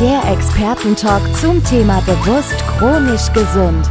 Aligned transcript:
Der 0.00 0.22
Expertentalk 0.32 1.20
zum 1.36 1.62
Thema 1.62 2.00
bewusst 2.00 2.56
chronisch 2.78 3.30
gesund. 3.34 3.86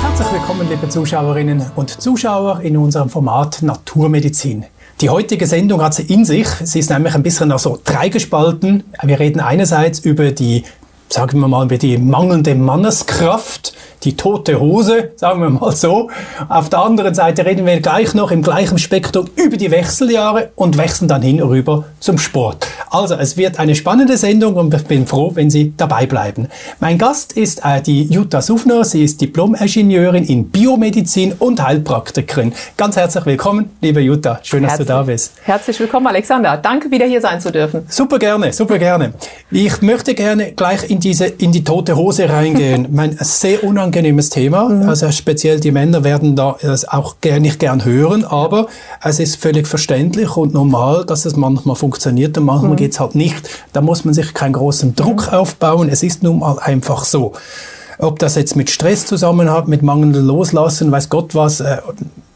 Herzlich 0.00 0.32
willkommen, 0.32 0.66
liebe 0.70 0.88
Zuschauerinnen 0.88 1.66
und 1.76 2.00
Zuschauer, 2.00 2.60
in 2.62 2.78
unserem 2.78 3.10
Format 3.10 3.60
Naturmedizin. 3.60 4.64
Die 5.02 5.10
heutige 5.10 5.46
Sendung 5.46 5.82
hat 5.82 5.92
sie 5.92 6.04
in 6.04 6.24
sich. 6.24 6.46
Sie 6.48 6.78
ist 6.78 6.88
nämlich 6.88 7.14
ein 7.14 7.22
bisschen 7.22 7.56
so 7.58 7.78
dreigespalten. 7.84 8.84
Wir 9.02 9.20
reden 9.20 9.40
einerseits 9.40 9.98
über 9.98 10.30
die, 10.30 10.64
sagen 11.10 11.38
wir 11.38 11.48
mal, 11.48 11.66
über 11.66 11.76
die 11.76 11.98
mangelnde 11.98 12.54
Manneskraft 12.54 13.69
die 14.02 14.16
tote 14.16 14.58
Hose, 14.58 15.10
sagen 15.16 15.42
wir 15.42 15.50
mal 15.50 15.76
so. 15.76 16.10
Auf 16.48 16.70
der 16.70 16.80
anderen 16.80 17.14
Seite 17.14 17.44
reden 17.44 17.66
wir 17.66 17.80
gleich 17.80 18.14
noch 18.14 18.30
im 18.30 18.42
gleichen 18.42 18.78
Spektrum 18.78 19.28
über 19.36 19.58
die 19.58 19.70
Wechseljahre 19.70 20.50
und 20.54 20.78
wechseln 20.78 21.06
dann 21.06 21.20
hin 21.20 21.40
rüber 21.40 21.84
zum 22.00 22.16
Sport. 22.16 22.66
Also 22.90 23.14
es 23.16 23.36
wird 23.36 23.58
eine 23.58 23.74
spannende 23.74 24.16
Sendung 24.16 24.54
und 24.54 24.72
ich 24.72 24.84
bin 24.84 25.06
froh, 25.06 25.32
wenn 25.34 25.50
Sie 25.50 25.74
dabei 25.76 26.06
bleiben. 26.06 26.48
Mein 26.80 26.96
Gast 26.96 27.32
ist 27.34 27.62
äh, 27.64 27.82
die 27.82 28.04
Jutta 28.04 28.40
Sufner. 28.40 28.84
Sie 28.84 29.04
ist 29.04 29.20
Diplom-Ingenieurin 29.20 30.24
in 30.24 30.48
Biomedizin 30.48 31.34
und 31.38 31.62
Heilpraktikerin. 31.62 32.54
Ganz 32.78 32.96
herzlich 32.96 33.26
willkommen, 33.26 33.70
liebe 33.82 34.00
Jutta. 34.00 34.40
Schön, 34.42 34.62
dass 34.62 34.72
herzlich, 34.72 34.88
du 34.88 34.92
da 34.94 35.02
bist. 35.02 35.32
Herzlich 35.42 35.78
willkommen, 35.78 36.06
Alexander. 36.06 36.56
Danke, 36.56 36.90
wieder 36.90 37.06
hier 37.06 37.20
sein 37.20 37.40
zu 37.40 37.52
dürfen. 37.52 37.84
Super 37.88 38.18
gerne, 38.18 38.52
super 38.52 38.78
gerne. 38.78 39.12
Ich 39.50 39.82
möchte 39.82 40.14
gerne 40.14 40.52
gleich 40.52 40.88
in 40.88 41.00
diese 41.00 41.26
in 41.26 41.52
die 41.52 41.64
tote 41.64 41.96
Hose 41.96 42.28
reingehen. 42.28 42.88
mein 42.90 43.16
sehr 43.20 43.62
unangenehmes 43.62 43.89
unangenehmes 43.90 44.30
Thema. 44.30 44.68
Mhm. 44.68 44.88
Also 44.88 45.10
speziell 45.10 45.60
die 45.60 45.72
Männer 45.72 46.04
werden 46.04 46.36
da 46.36 46.56
auch 46.88 47.16
nicht 47.22 47.58
gern 47.58 47.84
hören, 47.84 48.24
aber 48.24 48.68
es 49.02 49.18
ist 49.18 49.36
völlig 49.36 49.66
verständlich 49.66 50.36
und 50.36 50.54
normal, 50.54 51.04
dass 51.04 51.24
es 51.24 51.36
manchmal 51.36 51.76
funktioniert 51.76 52.38
und 52.38 52.44
manchmal 52.44 52.72
mhm. 52.72 52.76
geht's 52.76 53.00
halt 53.00 53.14
nicht. 53.14 53.48
Da 53.72 53.80
muss 53.80 54.04
man 54.04 54.14
sich 54.14 54.32
keinen 54.32 54.52
großen 54.52 54.94
Druck 54.94 55.26
mhm. 55.26 55.38
aufbauen. 55.38 55.88
Es 55.88 56.02
ist 56.02 56.22
nun 56.22 56.38
mal 56.38 56.58
einfach 56.60 57.04
so. 57.04 57.32
Ob 57.98 58.18
das 58.18 58.36
jetzt 58.36 58.56
mit 58.56 58.70
Stress 58.70 59.06
zusammenhängt, 59.06 59.68
mit 59.68 59.82
mangelndem 59.82 60.26
Loslassen, 60.26 60.90
weiß 60.90 61.08
Gott 61.10 61.34
was. 61.34 61.60
Äh, 61.60 61.78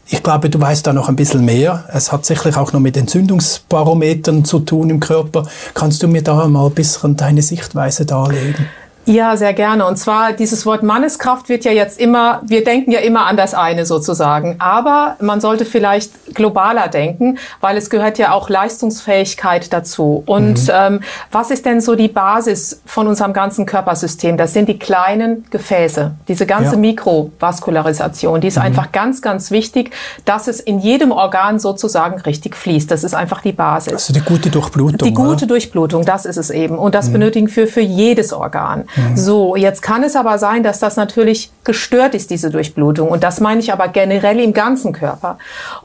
ich 0.07 0.21
glaube, 0.21 0.51
du 0.51 0.61
weißt 0.61 0.85
da 0.85 0.93
noch 0.93 1.09
ein 1.09 1.15
bisschen 1.15 1.43
mehr. 1.43 1.85
Es 1.91 2.11
hat 2.11 2.27
sicherlich 2.27 2.57
auch 2.57 2.71
noch 2.73 2.79
mit 2.79 2.95
Entzündungsbarometern 2.95 4.45
zu 4.45 4.59
tun 4.59 4.91
im 4.91 4.99
Körper. 4.99 5.47
Kannst 5.73 6.03
du 6.03 6.07
mir 6.07 6.21
da 6.21 6.47
mal 6.47 6.67
ein 6.67 6.73
bisschen 6.73 7.15
deine 7.15 7.41
Sichtweise 7.41 8.05
darlegen? 8.05 8.67
Ja, 9.05 9.37
sehr 9.37 9.53
gerne. 9.53 9.85
Und 9.85 9.97
zwar 9.97 10.33
dieses 10.33 10.65
Wort 10.65 10.81
Manneskraft 10.81 11.47
wird 11.47 11.63
ja 11.63 11.71
jetzt 11.71 11.99
immer, 11.99 12.41
wir 12.43 12.63
denken 12.63 12.91
ja 12.91 12.99
immer 12.99 13.27
an 13.27 13.37
das 13.37 13.53
eine 13.53 13.85
sozusagen. 13.85 14.55
Aber 14.57 15.15
man 15.21 15.41
sollte 15.41 15.65
vielleicht 15.65 16.33
globaler 16.33 16.87
denken, 16.87 17.37
weil 17.61 17.77
es 17.77 17.89
gehört 17.89 18.17
ja 18.17 18.31
auch 18.31 18.49
Leistungsfähigkeit 18.49 19.71
dazu. 19.71 20.23
Und 20.25 20.63
mhm. 20.63 20.73
ähm, 20.73 20.99
was 21.31 21.51
ist 21.51 21.65
denn 21.65 21.81
so 21.81 21.95
die 21.95 22.07
Basis 22.07 22.81
von 22.85 23.07
unserem 23.07 23.33
ganzen 23.33 23.67
Körpersystem? 23.67 24.37
Das 24.37 24.53
sind 24.53 24.69
die 24.69 24.79
kleinen 24.79 25.45
Gefäße, 25.51 26.15
diese 26.27 26.47
ganze 26.47 26.73
ja. 26.73 26.77
Mikrovaskularisation. 26.77 28.41
Die 28.41 28.47
ist 28.47 28.57
mhm. 28.57 28.63
einfach 28.63 28.91
ganz, 28.91 29.21
ganz 29.21 29.51
wichtig, 29.51 29.91
dass 30.25 30.47
es 30.47 30.59
in 30.59 30.79
jedem 30.79 31.11
Organ 31.11 31.59
sozusagen 31.59 32.19
richtig 32.21 32.55
fließt. 32.55 32.89
Das 32.89 33.03
ist 33.03 33.13
einfach 33.13 33.41
die 33.41 33.51
Basis. 33.51 33.93
Also 33.93 34.13
die 34.13 34.21
gute 34.21 34.49
Durchblutung. 34.49 35.07
Die 35.07 35.13
gute 35.13 35.45
oder? 35.45 35.47
Durchblutung, 35.47 36.05
das 36.05 36.25
ist 36.25 36.37
es 36.37 36.49
eben. 36.49 36.79
Und 36.79 36.95
das 36.95 37.09
mhm. 37.09 37.13
benötigen 37.13 37.55
wir 37.55 37.67
für 37.67 37.81
jedes 37.81 38.33
Organ. 38.33 38.85
Mhm. 38.95 39.17
So, 39.17 39.55
jetzt 39.55 39.81
kann 39.81 40.03
es 40.03 40.15
aber 40.15 40.37
sein, 40.37 40.63
dass 40.63 40.79
das 40.79 40.95
natürlich 40.95 41.51
gestört 41.63 42.15
ist, 42.15 42.29
diese 42.29 42.49
Durchblutung. 42.49 43.09
Und 43.09 43.23
das 43.23 43.39
meine 43.39 43.59
ich 43.59 43.73
aber 43.73 43.87
generell 43.87 44.39
im 44.39 44.53
ganzen 44.53 44.93
Körper. 44.93 45.37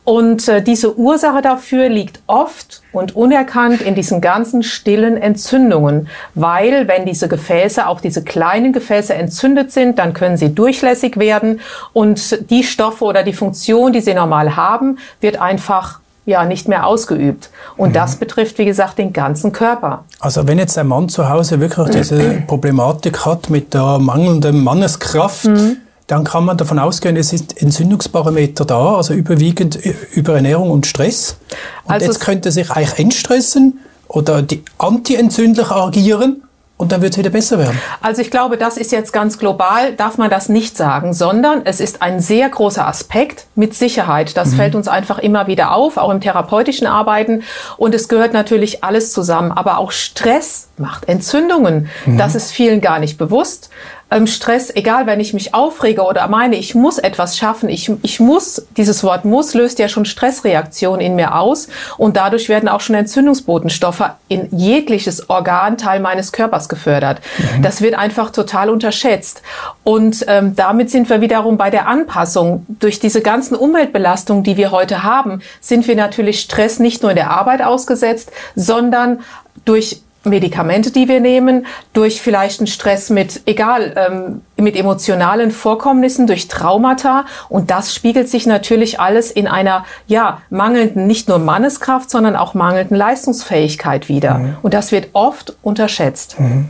Und 0.05 0.49
äh, 0.49 0.63
diese 0.63 0.97
Ursache 0.97 1.43
dafür 1.43 1.89
liegt 1.89 2.21
oft 2.27 2.83
und 2.93 3.17
unerkannt 3.17 3.81
in 3.81 3.95
diesen 3.95 4.21
ganzen 4.21 4.63
stillen 4.63 5.17
Entzündungen. 5.17 6.09
Weil 6.35 6.89
wenn 6.89 7.07
diese 7.07 7.29
Gefäße, 7.29 7.87
auch 7.87 8.01
diese 8.01 8.23
kleinen 8.23 8.73
Gefäße 8.73 9.15
entzündet 9.15 9.73
sind, 9.73 9.99
dann 9.99 10.13
können 10.13 10.37
sie 10.37 10.55
durchlässig 10.55 11.19
werden 11.19 11.61
und 11.93 12.51
die 12.51 12.65
Stoffe 12.65 13.05
oder 13.05 13.23
die 13.23 13.33
Funktion, 13.33 13.93
die 13.93 14.01
sie 14.01 14.15
normal 14.15 14.57
haben, 14.57 14.99
wird 15.21 15.41
einfach 15.41 16.01
ja 16.27 16.45
nicht 16.45 16.69
mehr 16.69 16.87
ausgeübt. 16.87 17.51
Und 17.77 17.91
mhm. 17.91 17.95
das 17.95 18.17
betrifft, 18.17 18.59
wie 18.59 18.65
gesagt, 18.65 18.99
den 18.99 19.13
ganzen 19.13 19.53
Körper. 19.53 20.05
Also 20.19 20.47
wenn 20.47 20.59
jetzt 20.59 20.77
ein 20.79 20.87
Mann 20.87 21.09
zu 21.09 21.29
Hause 21.29 21.61
wirklich 21.61 21.91
diese 21.91 22.43
Problematik 22.47 23.25
hat 23.25 23.51
mit 23.51 23.75
der 23.75 23.99
mangelnden 23.99 24.63
Manneskraft, 24.63 25.47
mhm. 25.47 25.79
dann 26.07 26.25
kann 26.25 26.45
man 26.45 26.57
davon 26.57 26.79
ausgehen, 26.79 27.17
es 27.17 27.33
ist 27.33 27.61
Entzündungsparameter 27.61 28.65
da, 28.65 28.97
also 28.97 29.15
überwiegend 29.15 29.79
über 30.13 30.35
Ernährung 30.35 30.71
und 30.71 30.87
Stress. 30.87 31.37
Und 31.85 31.95
also 31.95 32.07
jetzt 32.07 32.21
könnte 32.21 32.53
sich 32.53 32.71
eigentlich 32.71 32.99
entstressen 32.99 33.81
oder 34.09 34.43
die 34.43 34.65
antientzündlich 34.79 35.71
agieren 35.71 36.43
und 36.81 36.93
dann 36.93 37.03
wird 37.03 37.13
es 37.13 37.19
wieder 37.19 37.29
besser 37.29 37.59
werden. 37.59 37.79
Also 38.01 38.23
ich 38.23 38.31
glaube, 38.31 38.57
das 38.57 38.79
ist 38.79 38.91
jetzt 38.91 39.13
ganz 39.13 39.39
global, 39.39 39.93
darf 39.93 40.17
man 40.17 40.31
das 40.31 40.49
nicht 40.49 40.79
sagen, 40.79 41.13
sondern 41.13 41.61
es 41.65 41.79
ist 41.79 42.01
ein 42.01 42.21
sehr 42.21 42.49
großer 42.49 42.87
Aspekt 42.87 43.47
mit 43.55 43.75
Sicherheit. 43.75 44.35
Das 44.37 44.53
mhm. 44.53 44.57
fällt 44.57 44.75
uns 44.75 44.89
einfach 44.89 45.19
immer 45.19 45.47
wieder 45.47 45.73
auf, 45.73 45.99
auch 45.99 46.11
im 46.11 46.23
therapeutischen 46.23 46.87
Arbeiten. 46.87 47.43
Und 47.77 47.95
es 47.95 48.09
gehört 48.09 48.33
natürlich 48.33 48.83
alles 48.83 49.13
zusammen. 49.13 49.53
Aber 49.53 49.77
auch 49.77 49.93
Stress 49.93 50.69
macht 50.79 51.07
Entzündungen. 51.07 51.91
Mhm. 52.07 52.17
Das 52.17 52.35
ist 52.35 52.51
vielen 52.51 52.81
gar 52.81 52.99
nicht 52.99 53.19
bewusst 53.19 53.69
ähm, 54.11 54.27
Stress, 54.27 54.75
egal 54.75 55.07
wenn 55.07 55.21
ich 55.21 55.33
mich 55.33 55.55
aufrege 55.55 56.03
oder 56.03 56.27
meine, 56.29 56.57
ich 56.57 56.75
muss 56.75 56.99
etwas 56.99 57.37
schaffen, 57.37 57.69
ich, 57.69 57.91
ich 58.03 58.21
muss, 58.21 58.67
dieses 58.77 59.05
Wort 59.05 59.25
muss 59.25 59.55
löst 59.55 59.79
ja 59.79 59.89
schon 59.89 60.05
Stressreaktionen 60.05 61.01
in 61.01 61.15
mir 61.15 61.37
aus 61.37 61.69
und 61.97 62.17
dadurch 62.17 62.49
werden 62.49 62.69
auch 62.69 62.81
schon 62.81 62.97
Entzündungsbotenstoffe 62.97 64.03
in 64.29 64.49
jegliches 64.51 65.31
Organteil 65.31 66.01
meines 66.01 66.33
Körpers 66.33 66.69
gefördert. 66.69 67.21
Mhm. 67.39 67.63
Das 67.63 67.81
wird 67.81 67.95
einfach 67.95 68.31
total 68.31 68.71
unterschätzt. 68.71 69.43
Und 69.85 70.25
ähm, 70.29 70.57
damit 70.57 70.91
sind 70.91 71.09
wir 71.09 71.21
wiederum 71.21 71.57
bei 71.57 71.71
der 71.71 71.87
Anpassung. 71.87 72.67
Durch 72.69 72.99
diese 73.01 73.23
ganzen 73.23 73.55
Umweltbelastungen, 73.55 74.43
die 74.43 74.57
wir 74.57 74.71
heute 74.71 75.03
haben, 75.03 75.41
sind 75.61 75.87
wir 75.87 75.97
natürlich 75.97 76.41
Stress 76.41 76.79
nicht 76.79 77.03
nur 77.03 77.13
in 77.13 77.17
der 77.17 77.31
Arbeit 77.31 77.63
ausgesetzt, 77.63 78.33
sondern 78.55 79.21
durch 79.65 80.03
Medikamente, 80.25 80.91
die 80.91 81.09
wir 81.09 81.21
nehmen, 81.21 81.67
durch 81.95 82.21
vielleicht 82.21 82.61
einen 82.61 82.67
Stress 82.67 83.09
mit, 83.09 83.43
egal, 83.47 83.95
ähm, 83.97 84.43
mit 84.57 84.77
emotionalen 84.77 85.51
Vorkommnissen, 85.51 86.27
durch 86.27 86.49
Traumata. 86.49 87.25
Und 87.49 87.71
das 87.71 87.95
spiegelt 87.95 88.29
sich 88.29 88.47
natürlich 88.47 89.01
alles 89.01 89.31
in 89.31 89.47
einer, 89.47 89.85
ja, 90.07 90.43
mangelnden, 90.51 91.07
nicht 91.07 91.29
nur 91.29 91.39
Manneskraft, 91.39 92.11
sondern 92.11 92.37
auch 92.37 92.53
mangelnden 92.53 92.97
Leistungsfähigkeit 92.97 94.09
wieder. 94.09 94.35
Mhm. 94.35 94.57
Und 94.61 94.75
das 94.75 94.93
wird 94.93 95.09
oft 95.15 95.57
unterschätzt. 95.63 96.39
Mhm. 96.39 96.69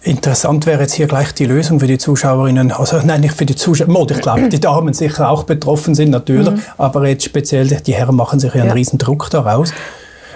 Interessant 0.00 0.64
wäre 0.66 0.82
jetzt 0.82 0.94
hier 0.94 1.06
gleich 1.06 1.34
die 1.34 1.44
Lösung 1.44 1.80
für 1.80 1.86
die 1.86 1.98
Zuschauerinnen, 1.98 2.72
also 2.72 3.00
nein, 3.04 3.20
nicht 3.20 3.34
für 3.34 3.46
die 3.46 3.56
Zuschauer, 3.56 3.88
ich 4.10 4.20
glaube, 4.20 4.48
die 4.48 4.60
Damen 4.60 4.94
sicher 4.94 5.28
auch 5.28 5.44
betroffen 5.44 5.94
sind, 5.94 6.10
natürlich, 6.10 6.50
mhm. 6.50 6.62
aber 6.76 7.06
jetzt 7.06 7.24
speziell 7.24 7.66
die 7.66 7.94
Herren 7.94 8.16
machen 8.16 8.40
sich 8.40 8.54
ja 8.54 8.60
einen 8.60 8.70
ja. 8.70 8.74
riesen 8.74 8.98
Druck 8.98 9.28
daraus. 9.30 9.72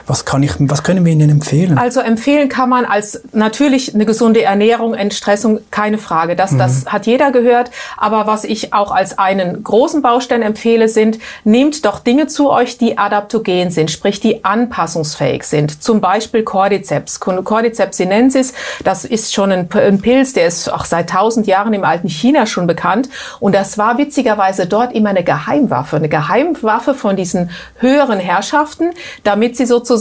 Was, 0.07 0.25
kann 0.25 0.43
ich, 0.43 0.53
was 0.59 0.83
können 0.83 1.05
wir 1.05 1.13
Ihnen 1.13 1.31
empfehlen? 1.31 1.79
Also 1.79 2.01
empfehlen 2.01 2.49
kann 2.49 2.69
man 2.69 2.85
als 2.85 3.23
natürlich 3.33 3.95
eine 3.95 4.05
gesunde 4.05 4.43
Ernährung, 4.43 4.95
Entstressung, 4.95 5.61
keine 5.71 5.99
Frage. 5.99 6.35
Das, 6.35 6.53
mhm. 6.53 6.59
das 6.59 6.87
hat 6.87 7.07
jeder 7.07 7.31
gehört. 7.31 7.71
Aber 7.97 8.27
was 8.27 8.45
ich 8.45 8.73
auch 8.75 8.91
als 8.91 9.19
einen 9.19 9.63
großen 9.63 10.03
Baustein 10.03 10.43
empfehle, 10.43 10.89
sind, 10.89 11.19
nehmt 11.45 11.85
doch 11.85 12.01
Dinge 12.01 12.27
zu 12.27 12.51
euch, 12.51 12.79
die 12.79 12.99
adaptogen 12.99 13.71
sind, 13.71 13.91
sprich 13.91 14.19
die 14.21 14.45
anpassungsfähig 14.45 15.45
sind. 15.45 15.83
Zum 15.83 16.01
Beispiel 16.01 16.43
Cordyceps. 16.43 17.21
Cordyceps 17.21 17.97
sinensis, 17.97 18.55
das 18.83 19.05
ist 19.05 19.33
schon 19.33 19.53
ein, 19.53 19.69
ein 19.73 20.01
Pilz, 20.01 20.33
der 20.33 20.47
ist 20.47 20.73
auch 20.73 20.85
seit 20.85 21.11
tausend 21.11 21.47
Jahren 21.47 21.75
im 21.75 21.85
alten 21.85 22.09
China 22.09 22.47
schon 22.47 22.67
bekannt. 22.67 23.09
Und 23.39 23.55
das 23.55 23.79
war 23.79 23.99
witzigerweise 23.99 24.67
dort 24.67 24.95
immer 24.95 25.11
eine 25.11 25.23
Geheimwaffe. 25.23 25.97
Eine 25.97 26.09
Geheimwaffe 26.09 26.95
von 26.95 27.17
diesen 27.17 27.51
höheren 27.79 28.19
Herrschaften, 28.19 28.91
damit 29.23 29.57
sie 29.57 29.67
sozusagen 29.67 29.92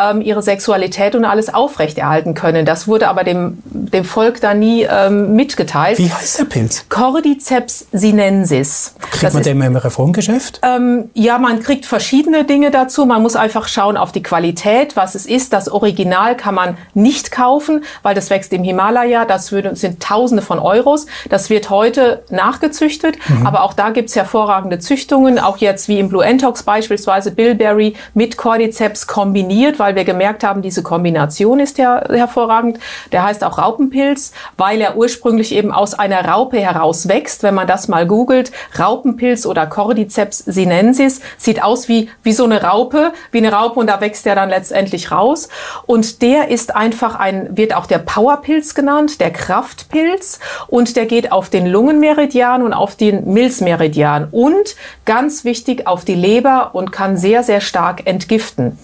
ähm, 0.00 0.20
ihre 0.20 0.42
Sexualität 0.42 1.14
und 1.14 1.24
alles 1.24 1.52
aufrechterhalten 1.52 2.34
können. 2.34 2.66
Das 2.66 2.88
wurde 2.88 3.08
aber 3.08 3.24
dem, 3.24 3.58
dem 3.64 4.04
Volk 4.04 4.40
da 4.40 4.54
nie 4.54 4.86
ähm, 4.88 5.34
mitgeteilt. 5.34 5.98
Wie 5.98 6.12
heißt 6.12 6.40
der 6.40 6.44
Pilz? 6.44 6.86
Cordyceps 6.88 7.86
sinensis. 7.92 8.94
Kriegt 9.00 9.22
das 9.22 9.34
man 9.34 9.42
ist, 9.42 9.46
den 9.46 9.60
im 9.60 9.76
Reformgeschäft? 9.76 10.60
Ähm, 10.62 11.10
ja, 11.14 11.38
man 11.38 11.60
kriegt 11.60 11.86
verschiedene 11.86 12.44
Dinge 12.44 12.70
dazu. 12.70 13.06
Man 13.06 13.22
muss 13.22 13.36
einfach 13.36 13.68
schauen 13.68 13.96
auf 13.96 14.12
die 14.12 14.22
Qualität, 14.22 14.96
was 14.96 15.14
es 15.14 15.26
ist. 15.26 15.52
Das 15.52 15.68
Original 15.68 16.36
kann 16.36 16.54
man 16.54 16.76
nicht 16.94 17.32
kaufen, 17.32 17.84
weil 18.02 18.14
das 18.14 18.30
wächst 18.30 18.52
im 18.52 18.64
Himalaya. 18.64 19.24
Das 19.24 19.52
würde, 19.52 19.76
sind 19.76 20.02
Tausende 20.02 20.42
von 20.42 20.58
Euros. 20.58 21.06
Das 21.28 21.50
wird 21.50 21.70
heute 21.70 22.22
nachgezüchtet, 22.30 23.16
mhm. 23.28 23.46
aber 23.46 23.62
auch 23.62 23.72
da 23.72 23.90
gibt's 23.90 24.16
hervorragende 24.16 24.78
Züchtungen. 24.78 25.38
Auch 25.38 25.58
jetzt 25.58 25.88
wie 25.88 25.98
im 25.98 26.08
Blue 26.08 26.24
Entox 26.24 26.62
beispielsweise 26.62 27.30
Bilberry 27.30 27.94
mit 28.14 28.36
Cordyceps 28.36 29.06
kombiniert, 29.22 29.78
weil 29.78 29.94
wir 29.94 30.02
gemerkt 30.02 30.42
haben, 30.42 30.62
diese 30.62 30.82
Kombination 30.82 31.60
ist 31.60 31.78
ja 31.78 32.02
hervorragend. 32.08 32.80
Der 33.12 33.22
heißt 33.22 33.44
auch 33.44 33.56
Raupenpilz, 33.56 34.32
weil 34.56 34.80
er 34.80 34.96
ursprünglich 34.96 35.54
eben 35.54 35.70
aus 35.70 35.94
einer 35.94 36.24
Raupe 36.24 36.58
heraus 36.58 37.06
wächst. 37.06 37.44
Wenn 37.44 37.54
man 37.54 37.68
das 37.68 37.86
mal 37.86 38.04
googelt, 38.04 38.50
Raupenpilz 38.76 39.46
oder 39.46 39.66
Cordyceps 39.66 40.38
sinensis, 40.38 41.20
sieht 41.38 41.62
aus 41.62 41.88
wie, 41.88 42.10
wie 42.24 42.32
so 42.32 42.42
eine 42.42 42.64
Raupe, 42.64 43.12
wie 43.30 43.38
eine 43.38 43.52
Raupe 43.52 43.78
und 43.78 43.86
da 43.86 44.00
wächst 44.00 44.26
er 44.26 44.34
dann 44.34 44.48
letztendlich 44.48 45.12
raus. 45.12 45.48
Und 45.86 46.20
der 46.20 46.48
ist 46.48 46.74
einfach 46.74 47.14
ein, 47.14 47.56
wird 47.56 47.76
auch 47.76 47.86
der 47.86 47.98
Powerpilz 47.98 48.74
genannt, 48.74 49.20
der 49.20 49.30
Kraftpilz 49.30 50.40
und 50.66 50.96
der 50.96 51.06
geht 51.06 51.30
auf 51.30 51.48
den 51.48 51.66
Lungenmeridian 51.66 52.60
und 52.60 52.72
auf 52.72 52.96
den 52.96 53.32
Milzmeridian 53.32 54.26
und 54.32 54.74
ganz 55.04 55.44
wichtig 55.44 55.86
auf 55.86 56.04
die 56.04 56.16
Leber 56.16 56.70
und 56.72 56.90
kann 56.90 57.16
sehr, 57.16 57.44
sehr 57.44 57.60
stark 57.60 58.04
entgiften. 58.08 58.76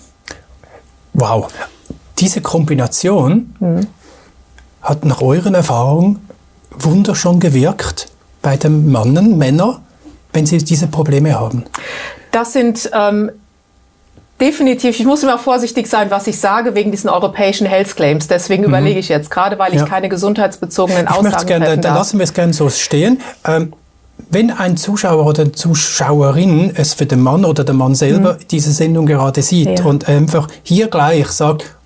Wow. 1.21 1.49
Diese 2.19 2.41
Kombination 2.41 3.55
mhm. 3.61 3.87
hat 4.83 5.05
nach 5.05 5.21
euren 5.21 5.55
Erfahrungen 5.55 6.29
Wunder 6.71 7.15
schon 7.15 7.41
gewirkt 7.41 8.09
bei 8.43 8.57
den 8.57 8.91
Männern, 8.91 9.79
wenn 10.33 10.47
sie 10.47 10.59
diese 10.59 10.87
Probleme 10.87 11.39
haben? 11.39 11.65
Das 12.31 12.53
sind 12.53 12.91
ähm, 12.93 13.31
definitiv, 14.41 14.99
ich 14.99 15.07
muss 15.07 15.23
immer 15.23 15.39
vorsichtig 15.39 15.87
sein, 15.89 16.11
was 16.11 16.27
ich 16.27 16.39
sage, 16.39 16.75
wegen 16.75 16.91
diesen 16.91 17.11
europäischen 17.11 17.67
Health 17.67 17.97
Claims. 17.97 18.29
Deswegen 18.29 18.63
mhm. 18.63 18.69
überlege 18.69 19.01
ich 19.01 19.09
jetzt, 19.09 19.31
gerade 19.31 19.59
weil 19.59 19.75
ich 19.75 19.81
ja. 19.81 19.87
keine 19.87 20.09
gesundheitsbezogenen 20.09 21.05
ich 21.05 21.11
Aussagen 21.11 21.47
gerne, 21.47 21.65
treffen 21.65 21.83
darf. 21.83 21.93
Dann 21.93 21.99
lassen 21.99 22.19
wir 22.19 22.25
es 22.25 22.35
gerne 22.35 22.53
so 22.53 22.69
stehen. 22.71 23.21
Ähm, 23.45 23.73
wenn 24.31 24.51
ein 24.51 24.77
Zuschauer 24.77 25.27
oder 25.27 25.53
Zuschauerin 25.53 26.73
es 26.75 26.95
für 26.95 27.07
den 27.07 27.21
Mann 27.21 27.45
oder 27.45 27.65
den 27.65 27.77
Mann 27.77 27.95
selber 27.95 28.35
mhm. 28.35 28.49
diese 28.51 28.73
Sendung 28.73 29.07
gerade 29.07 29.43
sieht 29.43 29.79
ja. 29.79 29.85
und 29.85 30.09
einfach 30.09 30.49
hier 30.63 30.89
gleich 30.89 31.29
sagt, 31.29 31.78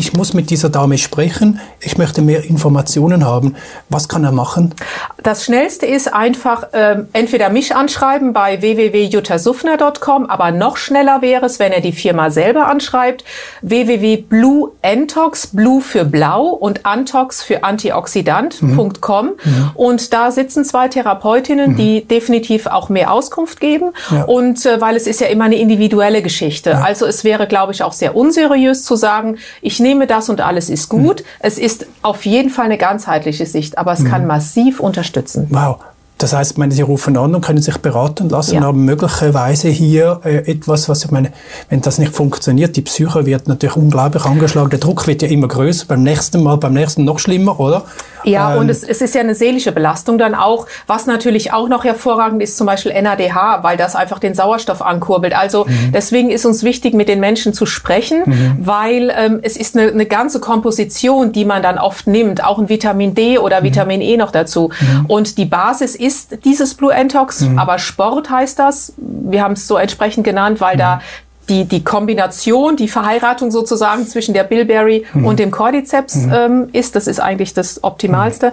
ich 0.00 0.14
muss 0.14 0.32
mit 0.32 0.48
dieser 0.48 0.70
Dame 0.70 0.96
sprechen, 0.96 1.60
ich 1.78 1.98
möchte 1.98 2.22
mehr 2.22 2.42
Informationen 2.44 3.26
haben. 3.26 3.54
Was 3.90 4.08
kann 4.08 4.24
er 4.24 4.32
machen? 4.32 4.74
Das 5.22 5.44
Schnellste 5.44 5.84
ist 5.84 6.12
einfach 6.14 6.68
ähm, 6.72 7.08
entweder 7.12 7.50
mich 7.50 7.76
anschreiben 7.76 8.32
bei 8.32 8.62
www.juttasufner.com, 8.62 10.24
aber 10.24 10.52
noch 10.52 10.78
schneller 10.78 11.20
wäre 11.20 11.44
es, 11.44 11.58
wenn 11.58 11.72
er 11.72 11.82
die 11.82 11.92
Firma 11.92 12.30
selber 12.30 12.68
anschreibt, 12.68 13.24
www.blueentox, 13.60 15.48
blue 15.48 15.82
für 15.82 16.06
blau 16.06 16.46
und 16.46 16.86
antox 16.86 17.42
für 17.42 17.62
antioxidant.com. 17.62 19.26
Mhm. 19.26 19.32
Mhm. 19.44 19.70
Und 19.74 20.14
da 20.14 20.30
sitzen 20.30 20.64
zwei 20.64 20.88
Therapeutinnen, 20.88 21.72
mhm. 21.72 21.76
die 21.76 22.08
definitiv 22.08 22.66
auch 22.66 22.88
mehr 22.88 23.12
Auskunft 23.12 23.60
geben. 23.60 23.90
Ja. 24.10 24.24
Und 24.24 24.64
äh, 24.64 24.80
weil 24.80 24.96
es 24.96 25.06
ist 25.06 25.20
ja 25.20 25.26
immer 25.26 25.44
eine 25.44 25.56
individuelle 25.56 26.22
Geschichte. 26.22 26.70
Ja. 26.70 26.80
Also 26.80 27.04
es 27.04 27.22
wäre, 27.22 27.46
glaube 27.46 27.72
ich, 27.72 27.82
auch 27.82 27.92
sehr 27.92 28.16
unseriös 28.16 28.82
zu 28.82 28.96
sagen, 28.96 29.36
ich 29.60 29.78
nehme 29.78 29.89
das 30.06 30.28
und 30.28 30.40
alles 30.40 30.70
ist 30.70 30.88
gut. 30.88 31.20
Mhm. 31.20 31.26
Es 31.40 31.58
ist 31.58 31.86
auf 32.02 32.24
jeden 32.24 32.50
Fall 32.50 32.66
eine 32.66 32.78
ganzheitliche 32.78 33.46
Sicht, 33.46 33.78
aber 33.78 33.92
es 33.92 34.00
mhm. 34.00 34.08
kann 34.08 34.26
massiv 34.26 34.80
unterstützen. 34.80 35.46
Wow. 35.50 35.80
Das 36.20 36.34
heißt, 36.34 36.58
meine, 36.58 36.72
Sie 36.72 36.82
rufen 36.82 37.16
an 37.16 37.34
und 37.34 37.40
können 37.40 37.62
sich 37.62 37.78
beraten 37.78 38.28
lassen, 38.28 38.56
ja. 38.56 38.60
haben 38.60 38.84
möglicherweise 38.84 39.68
hier 39.68 40.20
äh, 40.22 40.50
etwas, 40.50 40.86
was 40.90 41.02
ich 41.02 41.10
meine, 41.10 41.32
wenn 41.70 41.80
das 41.80 41.98
nicht 41.98 42.14
funktioniert, 42.14 42.76
die 42.76 42.82
Psyche 42.82 43.24
wird 43.24 43.48
natürlich 43.48 43.76
unglaublich 43.76 44.26
angeschlagen, 44.26 44.68
der 44.68 44.80
Druck 44.80 45.06
wird 45.06 45.22
ja 45.22 45.28
immer 45.28 45.48
größer, 45.48 45.86
beim 45.88 46.02
nächsten 46.02 46.42
Mal, 46.42 46.58
beim 46.58 46.74
nächsten 46.74 47.04
noch 47.04 47.18
schlimmer, 47.18 47.58
oder? 47.58 47.84
Ja, 48.24 48.52
ähm, 48.52 48.60
und 48.60 48.68
es, 48.68 48.82
es 48.82 49.00
ist 49.00 49.14
ja 49.14 49.22
eine 49.22 49.34
seelische 49.34 49.72
Belastung 49.72 50.18
dann 50.18 50.34
auch, 50.34 50.66
was 50.86 51.06
natürlich 51.06 51.54
auch 51.54 51.68
noch 51.68 51.84
hervorragend 51.84 52.42
ist, 52.42 52.58
zum 52.58 52.66
Beispiel 52.66 52.92
NADH, 52.92 53.62
weil 53.62 53.78
das 53.78 53.96
einfach 53.96 54.18
den 54.18 54.34
Sauerstoff 54.34 54.82
ankurbelt. 54.82 55.34
Also 55.34 55.64
mhm. 55.64 55.92
deswegen 55.92 56.30
ist 56.30 56.44
uns 56.44 56.62
wichtig, 56.62 56.92
mit 56.92 57.08
den 57.08 57.20
Menschen 57.20 57.54
zu 57.54 57.64
sprechen, 57.64 58.22
mhm. 58.26 58.56
weil 58.60 59.12
ähm, 59.16 59.40
es 59.42 59.56
ist 59.56 59.76
eine, 59.76 59.90
eine 59.90 60.04
ganze 60.04 60.40
Komposition, 60.40 61.32
die 61.32 61.46
man 61.46 61.62
dann 61.62 61.78
oft 61.78 62.06
nimmt, 62.06 62.44
auch 62.44 62.58
ein 62.58 62.68
Vitamin 62.68 63.14
D 63.14 63.38
oder 63.38 63.60
mhm. 63.60 63.64
Vitamin 63.64 64.00
E 64.02 64.16
noch 64.16 64.32
dazu. 64.32 64.70
Mhm. 64.80 65.06
Und 65.06 65.38
die 65.38 65.46
Basis 65.46 65.94
ist 65.94 66.09
ist 66.10 66.44
dieses 66.44 66.74
Blue 66.74 66.92
Entox, 66.92 67.42
mhm. 67.42 67.58
aber 67.58 67.78
Sport 67.78 68.30
heißt 68.30 68.58
das. 68.58 68.92
Wir 68.96 69.44
haben 69.44 69.52
es 69.52 69.68
so 69.68 69.76
entsprechend 69.76 70.24
genannt, 70.24 70.60
weil 70.60 70.74
mhm. 70.74 70.78
da 70.78 71.00
die, 71.48 71.64
die 71.64 71.84
Kombination, 71.84 72.76
die 72.76 72.88
Verheiratung 72.88 73.50
sozusagen 73.50 74.06
zwischen 74.06 74.34
der 74.34 74.44
Bilberry 74.44 75.06
mhm. 75.12 75.26
und 75.26 75.38
dem 75.38 75.50
Cordyceps 75.50 76.16
mhm. 76.16 76.32
ähm, 76.32 76.68
ist. 76.72 76.96
Das 76.96 77.06
ist 77.06 77.20
eigentlich 77.20 77.54
das 77.54 77.84
Optimalste. 77.84 78.48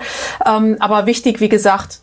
Mhm. 0.45 0.65
Ähm, 0.65 0.77
aber 0.79 1.05
wichtig, 1.07 1.39
wie 1.39 1.49
gesagt, 1.49 1.99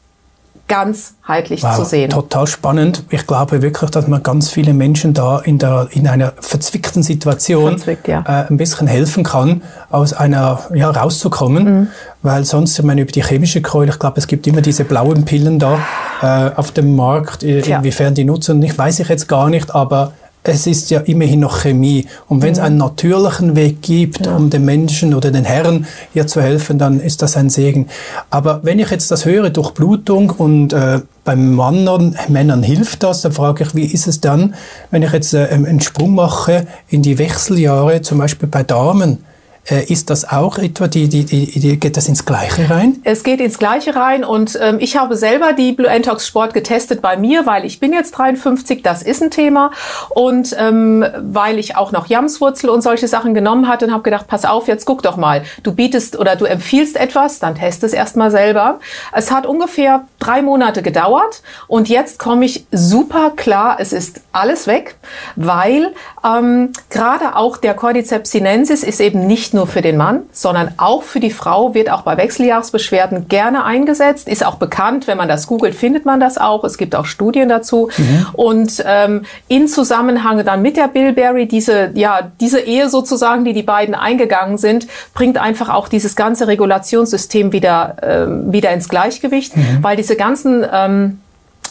ganzheitlich 0.67 1.63
wow, 1.63 1.77
zu 1.77 1.85
sehen. 1.85 2.11
Total 2.11 2.47
spannend. 2.47 3.05
Ich 3.11 3.27
glaube 3.27 3.61
wirklich, 3.63 3.91
dass 3.91 4.09
man 4.09 4.23
ganz 4.23 4.51
viele 4.51 4.73
Menschen 4.73 5.13
da 5.13 5.39
in, 5.41 5.59
der, 5.59 5.89
in 5.91 6.09
einer 6.09 6.33
verzwickten 6.41 7.03
Situation 7.03 7.79
Verzwickt, 7.79 8.09
ja. 8.09 8.25
äh, 8.27 8.51
ein 8.51 8.57
bisschen 8.57 8.87
helfen 8.87 9.25
kann, 9.25 9.63
aus 9.91 10.13
einer 10.13 10.61
ja, 10.75 10.91
rauszukommen. 10.91 11.65
Mhm. 11.65 11.87
Weil 12.23 12.45
sonst, 12.45 12.79
ich 12.79 12.85
meine, 12.85 13.03
über 13.03 13.13
die 13.13 13.23
chemische 13.23 13.61
Keule, 13.61 13.91
ich 13.91 13.99
glaube, 13.99 14.19
es 14.19 14.27
gibt 14.27 14.47
immer 14.47 14.63
diese 14.63 14.85
blauen 14.85 15.25
Pillen 15.25 15.59
da 15.59 15.79
äh, 16.23 16.51
auf 16.57 16.73
dem 16.73 16.97
Markt, 16.97 17.43
inwiefern 17.43 18.15
die 18.15 18.25
nutzen, 18.25 18.63
ich 18.63 18.77
weiß 18.77 19.01
ich 19.01 19.09
jetzt 19.09 19.29
gar 19.29 19.51
nicht, 19.51 19.75
aber 19.75 20.13
es 20.47 20.67
ist 20.67 20.91
ja 20.91 21.01
immerhin 21.01 21.41
noch 21.41 21.63
Chemie. 21.63 22.07
Und 22.29 22.43
wenn 22.43 22.53
es 22.53 22.59
einen 22.59 22.77
natürlichen 22.77 23.57
Weg 23.57 23.81
gibt, 23.81 24.27
ja. 24.27 24.37
um 24.37 24.51
den 24.51 24.65
Menschen 24.65 25.15
oder 25.15 25.31
den 25.31 25.45
Herren 25.45 25.87
hier 26.13 26.27
zu 26.27 26.43
helfen, 26.43 26.79
dann 26.79 27.01
ist 27.01 27.23
das 27.23 27.37
ein 27.37 27.49
Segen. 27.49 27.89
Aber 28.29 28.61
wenn 28.63 28.79
ich 28.79 28.91
jetzt 28.91 29.11
das 29.11 29.25
höre, 29.25 29.49
Durchblutung 29.49 30.31
und 30.31 30.75
äh, 30.75 31.01
beim 31.25 31.57
Männern, 31.57 32.17
Männern 32.29 32.63
hilft 32.63 33.03
das, 33.03 33.23
dann 33.23 33.33
frage 33.33 33.65
ich, 33.65 33.75
wie 33.75 33.87
ist 33.87 34.07
es 34.07 34.21
dann, 34.21 34.55
wenn 34.91 35.03
ich 35.03 35.13
jetzt 35.13 35.33
äh, 35.33 35.47
einen 35.51 35.81
Sprung 35.81 36.15
mache 36.15 36.67
in 36.89 37.01
die 37.01 37.19
Wechseljahre, 37.19 38.03
zum 38.03 38.19
Beispiel 38.19 38.49
bei 38.49 38.63
Damen? 38.63 39.25
Äh, 39.67 39.85
ist 39.91 40.11
das 40.11 40.31
auch 40.31 40.59
etwa, 40.59 40.89
die, 40.89 41.09
die, 41.09 41.25
die, 41.25 41.59
die, 41.59 41.81
geht 41.81 41.97
das 41.97 42.07
ins 42.07 42.27
Gleiche 42.27 42.69
rein? 42.69 43.01
Es 43.05 43.23
geht 43.23 43.41
ins 43.41 43.59
Gleiche 43.59 43.97
rein 43.97 44.23
und 44.23 44.59
ähm, 44.61 44.77
ich 44.79 44.99
habe 44.99 45.17
selber 45.17 45.55
die 45.55 45.73
Blue 45.73 45.89
Entox 45.89 46.27
Sport 46.27 46.53
getestet 46.53 47.01
bei 47.01 47.17
mir, 47.17 47.47
weil 47.47 47.65
ich 47.65 47.81
bin 47.81 47.95
jetzt 47.95 48.11
53, 48.13 48.83
das 48.83 49.03
ist 49.03 49.23
ein 49.23 49.31
Thema 49.31 49.71
und 50.11 50.55
ähm, 50.59 51.07
weil 51.19 51.59
ich 51.59 51.77
auch 51.77 51.93
noch 51.93 52.09
Jamswurzel 52.09 52.69
und 52.69 52.83
solche 52.83 53.09
Sachen 53.09 53.33
genommen 53.33 53.67
hatte 53.67 53.87
und 53.87 53.93
habe 53.93 54.03
gedacht, 54.03 54.27
pass 54.27 54.45
auf, 54.45 54.69
jetzt 54.69 54.85
guck 54.85 55.03
doch 55.03 55.17
mal, 55.17 55.45
du 55.63 55.73
bietest 55.73 56.19
oder 56.19 56.37
du 56.37 56.45
empfiehlst 56.45 56.97
etwas, 56.97 57.39
dann 57.39 57.55
test 57.55 57.85
es 57.85 57.95
erstmal 57.95 58.31
selber. 58.31 58.81
Es 59.13 59.31
hat 59.31 59.47
ungefähr 59.47 60.05
drei 60.19 60.43
Monate 60.43 60.83
gedauert 60.83 61.43
und 61.69 61.89
jetzt 61.89 62.19
komme 62.19 62.45
ich 62.45 62.67
super 62.71 63.33
klar, 63.35 63.79
es 63.81 63.95
ist 63.95 64.21
alles 64.31 64.67
weg, 64.67 64.97
weil 65.37 65.95
ähm, 66.23 66.75
gerade 66.91 67.35
auch 67.37 67.57
der 67.57 67.73
Cordyceps 67.73 68.31
sinensis 68.31 68.83
ist 68.83 69.01
eben 69.01 69.27
nicht 69.27 69.54
nur 69.55 69.67
für 69.67 69.81
den 69.81 69.97
Mann, 69.97 70.23
sondern 70.33 70.73
auch 70.77 71.03
für 71.03 71.21
die 71.21 71.31
Frau 71.31 71.75
wird 71.75 71.91
auch 71.91 72.03
bei 72.03 72.17
Wechseljahresbeschwerden 72.17 73.29
gerne 73.29 73.65
eingesetzt. 73.65 74.29
Ist 74.29 74.45
auch 74.45 74.57
bekannt, 74.57 75.07
wenn 75.07 75.17
man 75.17 75.29
das 75.29 75.47
googelt, 75.47 75.75
findet 75.75 76.05
man 76.05 76.21
das 76.21 76.37
auch. 76.37 76.65
Es 76.65 76.77
gibt 76.77 76.95
auch 76.95 77.07
Studien 77.07 77.49
dazu. 77.49 77.89
Mhm. 77.97 78.27
Und 78.35 78.85
ähm, 78.87 79.23
in 79.49 79.69
Zusammenhang 79.69 80.45
dann 80.45 80.63
mit 80.63 80.77
der 80.77 80.89
Bilberry, 80.89 81.47
diese, 81.47 81.91
ja, 81.95 82.31
diese 82.41 82.61
Ehe 82.61 82.89
sozusagen, 82.89 83.45
die 83.45 83.53
die 83.53 83.63
beiden 83.63 83.95
eingegangen 83.95 84.59
sind, 84.59 84.87
bringt 85.15 85.39
einfach 85.39 85.69
auch 85.69 85.89
dieses 85.89 86.17
ganze 86.17 86.47
Regulationssystem 86.49 87.53
wieder, 87.53 87.97
ähm, 88.03 88.53
wieder 88.53 88.71
ins 88.73 88.89
Gleichgewicht, 88.89 89.57
mhm. 89.57 89.79
weil 89.81 89.97
diese 89.97 90.17
ganzen 90.17 90.65
ähm, 90.71 91.21
äh, 91.23 91.24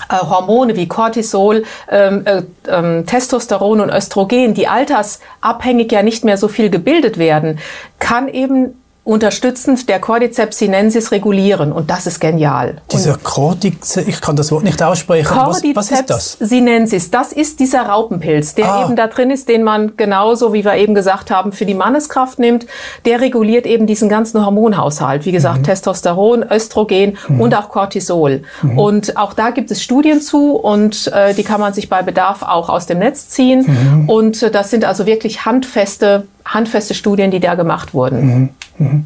Hormone 0.09 0.75
wie 0.75 0.87
Cortisol, 0.87 1.63
ähm, 1.89 2.25
äh, 2.25 2.43
äh, 2.69 3.03
Testosteron 3.03 3.79
und 3.79 3.89
Östrogen, 3.89 4.53
die 4.53 4.67
altersabhängig 4.67 5.91
ja 5.91 6.03
nicht 6.03 6.23
mehr 6.23 6.37
so 6.37 6.47
viel 6.47 6.69
gebildet 6.69 7.17
werden, 7.17 7.59
kann 7.99 8.27
eben 8.27 8.82
unterstützend 9.05 9.89
der 9.89 9.99
Cordyceps 9.99 10.59
sinensis 10.59 11.11
regulieren 11.11 11.73
und 11.73 11.89
das 11.89 12.07
ist 12.07 12.21
genial. 12.21 12.77
Dieser 12.89 13.17
Cordyceps, 13.17 13.97
ich 13.97 14.21
kann 14.21 14.37
das 14.37 14.49
Wort 14.49 14.63
nicht 14.63 14.81
aussprechen. 14.81 15.27
Cordyceps 15.27 15.75
was, 15.75 15.91
was 15.91 15.99
ist 15.99 16.09
das? 16.09 16.37
sinensis, 16.39 17.11
das 17.11 17.33
ist 17.33 17.59
dieser 17.59 17.81
Raupenpilz, 17.87 18.55
der 18.55 18.71
ah. 18.71 18.85
eben 18.85 18.95
da 18.95 19.07
drin 19.07 19.29
ist, 19.29 19.49
den 19.49 19.63
man 19.63 19.97
genauso, 19.97 20.53
wie 20.53 20.63
wir 20.63 20.75
eben 20.75 20.95
gesagt 20.95 21.31
haben, 21.31 21.51
für 21.51 21.65
die 21.65 21.73
Manneskraft 21.73 22.39
nimmt. 22.39 22.65
Der 23.03 23.19
reguliert 23.19 23.65
eben 23.65 23.87
diesen 23.87 24.07
ganzen 24.07 24.45
Hormonhaushalt, 24.45 25.25
wie 25.25 25.33
gesagt, 25.33 25.59
mhm. 25.59 25.63
Testosteron, 25.63 26.45
Östrogen 26.49 27.17
mhm. 27.27 27.41
und 27.41 27.55
auch 27.55 27.67
Cortisol. 27.67 28.43
Mhm. 28.61 28.79
Und 28.79 29.17
auch 29.17 29.33
da 29.33 29.49
gibt 29.49 29.69
es 29.69 29.83
Studien 29.83 30.21
zu 30.21 30.53
und 30.55 31.11
äh, 31.13 31.33
die 31.33 31.43
kann 31.43 31.59
man 31.59 31.73
sich 31.73 31.89
bei 31.89 32.03
Bedarf 32.03 32.41
auch 32.41 32.69
aus 32.69 32.85
dem 32.85 32.99
Netz 32.99 33.27
ziehen. 33.27 33.65
Mhm. 33.67 34.09
Und 34.09 34.43
äh, 34.43 34.49
das 34.49 34.69
sind 34.69 34.85
also 34.85 35.05
wirklich 35.05 35.43
handfeste 35.43 36.25
handfeste 36.45 36.93
Studien, 36.93 37.31
die 37.31 37.39
da 37.39 37.55
gemacht 37.55 37.93
wurden. 37.93 38.25
Mhm. 38.25 38.49
Mhm. 38.77 39.05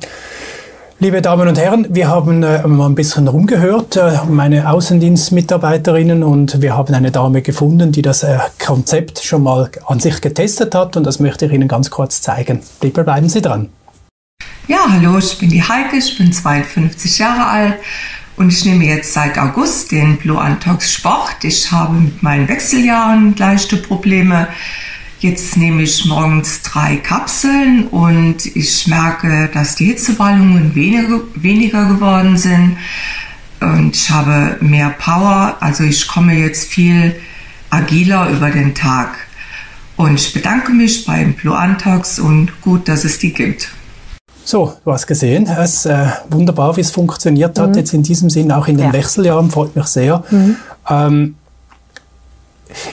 Liebe 1.00 1.22
Damen 1.22 1.48
und 1.48 1.60
Herren, 1.60 1.86
wir 1.92 2.08
haben 2.08 2.42
äh, 2.42 2.66
mal 2.66 2.88
ein 2.88 2.96
bisschen 2.96 3.28
rumgehört, 3.28 3.98
äh, 3.98 4.18
meine 4.28 4.68
Außendienstmitarbeiterinnen, 4.68 6.24
und 6.24 6.60
wir 6.60 6.76
haben 6.76 6.92
eine 6.96 7.12
Dame 7.12 7.44
gefunden, 7.44 7.92
die 7.92 8.02
das 8.02 8.24
äh, 8.24 8.40
Konzept 8.58 9.24
schon 9.24 9.44
mal 9.44 9.70
an 9.86 10.00
sich 10.00 10.22
getestet 10.22 10.74
hat, 10.74 10.98
und 10.98 11.06
das 11.06 11.20
möchte 11.20 11.46
ich 11.46 11.52
Ihnen 11.54 11.68
ganz 11.68 11.92
kurz 11.92 12.24
zeigen. 12.24 12.62
Bitte 12.80 13.04
bleiben 13.04 13.30
Sie 13.30 13.44
dran. 13.44 13.70
Ja, 14.68 14.88
hallo, 14.90 15.20
ich 15.20 15.38
bin 15.38 15.50
die 15.50 15.62
Heike, 15.62 15.98
ich 15.98 16.18
bin 16.18 16.34
52 16.34 17.20
Jahre 17.20 17.46
alt 17.46 17.76
und 18.38 18.52
ich 18.52 18.66
nehme 18.66 18.86
jetzt 18.86 19.14
seit 19.14 19.38
August 19.38 19.92
den 19.92 20.18
Blue 20.18 20.40
Antox 20.40 20.92
Sport. 20.92 21.44
Ich 21.44 21.72
habe 21.72 21.94
mit 21.94 22.24
meinen 22.24 22.48
Wechseljahren 22.50 23.36
leichte 23.38 23.78
Probleme 23.78 24.48
Jetzt 25.20 25.58
nehme 25.58 25.82
ich 25.82 26.06
morgens 26.06 26.62
drei 26.62 26.98
Kapseln 26.98 27.88
und 27.88 28.46
ich 28.46 28.88
merke, 28.88 29.50
dass 29.52 29.76
die 29.76 29.86
Hitzewallungen 29.86 30.76
weniger, 30.76 31.22
weniger 31.34 31.86
geworden 31.86 32.38
sind 32.38 32.78
und 33.60 33.96
ich 33.96 34.10
habe 34.12 34.58
mehr 34.62 34.92
Power. 35.00 35.58
Also 35.60 35.84
ich 35.84 36.08
komme 36.08 36.34
jetzt 36.36 36.70
viel 36.70 37.16
agiler 37.72 38.30
über 38.30 38.52
den 38.52 38.76
Tag. 38.76 39.16
Und 39.96 40.20
ich 40.20 40.32
bedanke 40.32 40.72
mich 40.72 41.06
beim 41.06 41.34
Blue 41.34 41.58
Antox 41.58 42.20
und 42.20 42.62
gut, 42.62 42.88
dass 42.88 43.04
es 43.04 43.18
die 43.18 43.34
gibt. 43.34 43.70
So, 44.44 44.74
du 44.86 44.94
hast 44.94 45.08
gesehen, 45.08 45.48
es 45.48 45.78
ist 45.78 45.86
äh, 45.88 46.10
wunderbar, 46.30 46.78
wie 46.78 46.82
es 46.82 46.92
funktioniert 46.92 47.58
hat. 47.58 47.72
Mhm. 47.72 47.78
Jetzt 47.78 47.94
in 47.94 48.04
diesem 48.04 48.30
Sinn 48.30 48.52
auch 48.52 48.68
in 48.68 48.78
den 48.78 48.88
ja. 48.88 48.94
Wechseljahren, 48.94 49.50
freut 49.50 49.76
mich 49.76 49.88
sehr. 49.88 50.24
Mhm. 50.30 50.56
Ähm, 50.88 51.36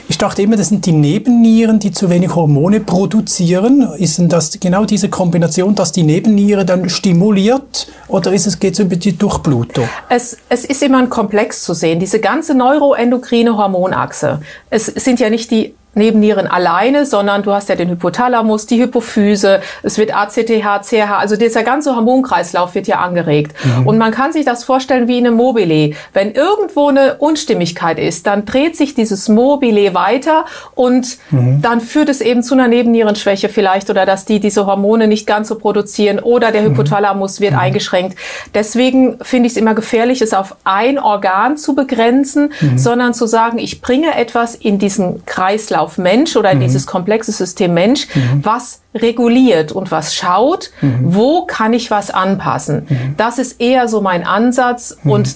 ich 0.07 0.17
dachte 0.17 0.41
immer, 0.41 0.55
das 0.55 0.69
sind 0.69 0.85
die 0.85 0.91
Nebennieren, 0.91 1.79
die 1.79 1.91
zu 1.91 2.09
wenig 2.09 2.35
Hormone 2.35 2.79
produzieren. 2.79 3.81
Ist 3.97 4.17
denn 4.17 4.29
das 4.29 4.59
genau 4.59 4.85
diese 4.85 5.09
Kombination, 5.09 5.75
dass 5.75 5.91
die 5.91 6.03
Nebenniere 6.03 6.65
dann 6.65 6.89
stimuliert 6.89 7.87
oder 8.07 8.33
ist 8.33 8.47
es, 8.47 8.59
geht 8.59 8.73
es 8.73 8.79
über 8.79 8.95
die 8.95 9.17
Durchblutung? 9.17 9.87
Es, 10.09 10.37
es 10.49 10.65
ist 10.65 10.83
immer 10.83 10.99
ein 10.99 11.09
Komplex 11.09 11.63
zu 11.63 11.73
sehen. 11.73 11.99
Diese 11.99 12.19
ganze 12.19 12.53
neuroendokrine 12.55 13.57
Hormonachse. 13.57 14.41
Es 14.69 14.85
sind 14.85 15.19
ja 15.19 15.29
nicht 15.29 15.51
die 15.51 15.75
Nebennieren 15.95 16.47
alleine, 16.47 17.05
sondern 17.05 17.43
du 17.43 17.51
hast 17.53 17.69
ja 17.69 17.75
den 17.75 17.89
Hypothalamus, 17.89 18.65
die 18.65 18.81
Hypophyse, 18.81 19.61
es 19.81 19.97
wird 19.97 20.13
ACTH, 20.13 20.83
CH, 20.83 21.17
also 21.17 21.35
dieser 21.35 21.63
ganze 21.63 21.95
Hormonkreislauf 21.95 22.75
wird 22.75 22.87
ja 22.87 22.97
angeregt. 22.97 23.55
Mhm. 23.63 23.87
Und 23.87 23.97
man 23.97 24.11
kann 24.11 24.33
sich 24.33 24.45
das 24.45 24.63
vorstellen 24.63 25.07
wie 25.07 25.17
in 25.17 25.25
einem 25.25 25.37
Mobile. 25.37 25.95
Wenn 26.13 26.31
irgendwo 26.31 26.89
eine 26.89 27.15
Unstimmigkeit 27.15 27.97
ist, 27.97 28.27
dann 28.27 28.45
dreht 28.45 28.75
sich 28.75 28.93
dieses 28.93 29.29
Mobile 29.29 29.93
weiter 29.93 30.45
und 30.73 31.17
mhm. 31.31 31.61
dann 31.61 31.81
führt 31.81 32.09
es 32.09 32.21
eben 32.21 32.43
zu 32.43 32.53
einer 32.55 32.67
Nebennierenschwäche 32.67 33.49
vielleicht 33.49 33.89
oder 33.89 34.05
dass 34.05 34.25
die 34.25 34.39
diese 34.39 34.65
Hormone 34.65 35.07
nicht 35.07 35.25
ganz 35.25 35.47
so 35.47 35.55
produzieren 35.55 36.19
oder 36.19 36.51
der 36.51 36.63
mhm. 36.63 36.71
Hypothalamus 36.71 37.39
mhm. 37.39 37.43
wird 37.43 37.53
eingeschränkt. 37.55 38.17
Deswegen 38.53 39.17
finde 39.21 39.47
ich 39.47 39.53
es 39.53 39.57
immer 39.57 39.75
gefährlich, 39.75 40.21
es 40.21 40.33
auf 40.33 40.57
ein 40.63 40.99
Organ 40.99 41.57
zu 41.57 41.73
begrenzen, 41.73 42.51
mhm. 42.59 42.77
sondern 42.77 43.13
zu 43.13 43.27
sagen, 43.27 43.59
ich 43.59 43.81
bringe 43.81 44.15
etwas 44.15 44.55
in 44.55 44.79
diesen 44.79 45.25
Kreislauf 45.25 45.84
auf 45.85 45.97
Mensch 45.97 46.35
oder 46.35 46.51
in 46.51 46.57
mhm. 46.57 46.63
dieses 46.63 46.85
komplexe 46.85 47.31
System 47.31 47.73
Mensch, 47.73 48.07
mhm. 48.13 48.43
was 48.43 48.81
reguliert 48.93 49.71
und 49.71 49.91
was 49.91 50.13
schaut, 50.13 50.71
mhm. 50.81 50.99
wo 51.03 51.45
kann 51.45 51.73
ich 51.73 51.91
was 51.91 52.11
anpassen. 52.11 52.87
Mhm. 52.89 53.15
Das 53.17 53.37
ist 53.37 53.61
eher 53.61 53.87
so 53.87 54.01
mein 54.01 54.25
Ansatz 54.25 54.97
mhm. 55.03 55.11
und 55.11 55.35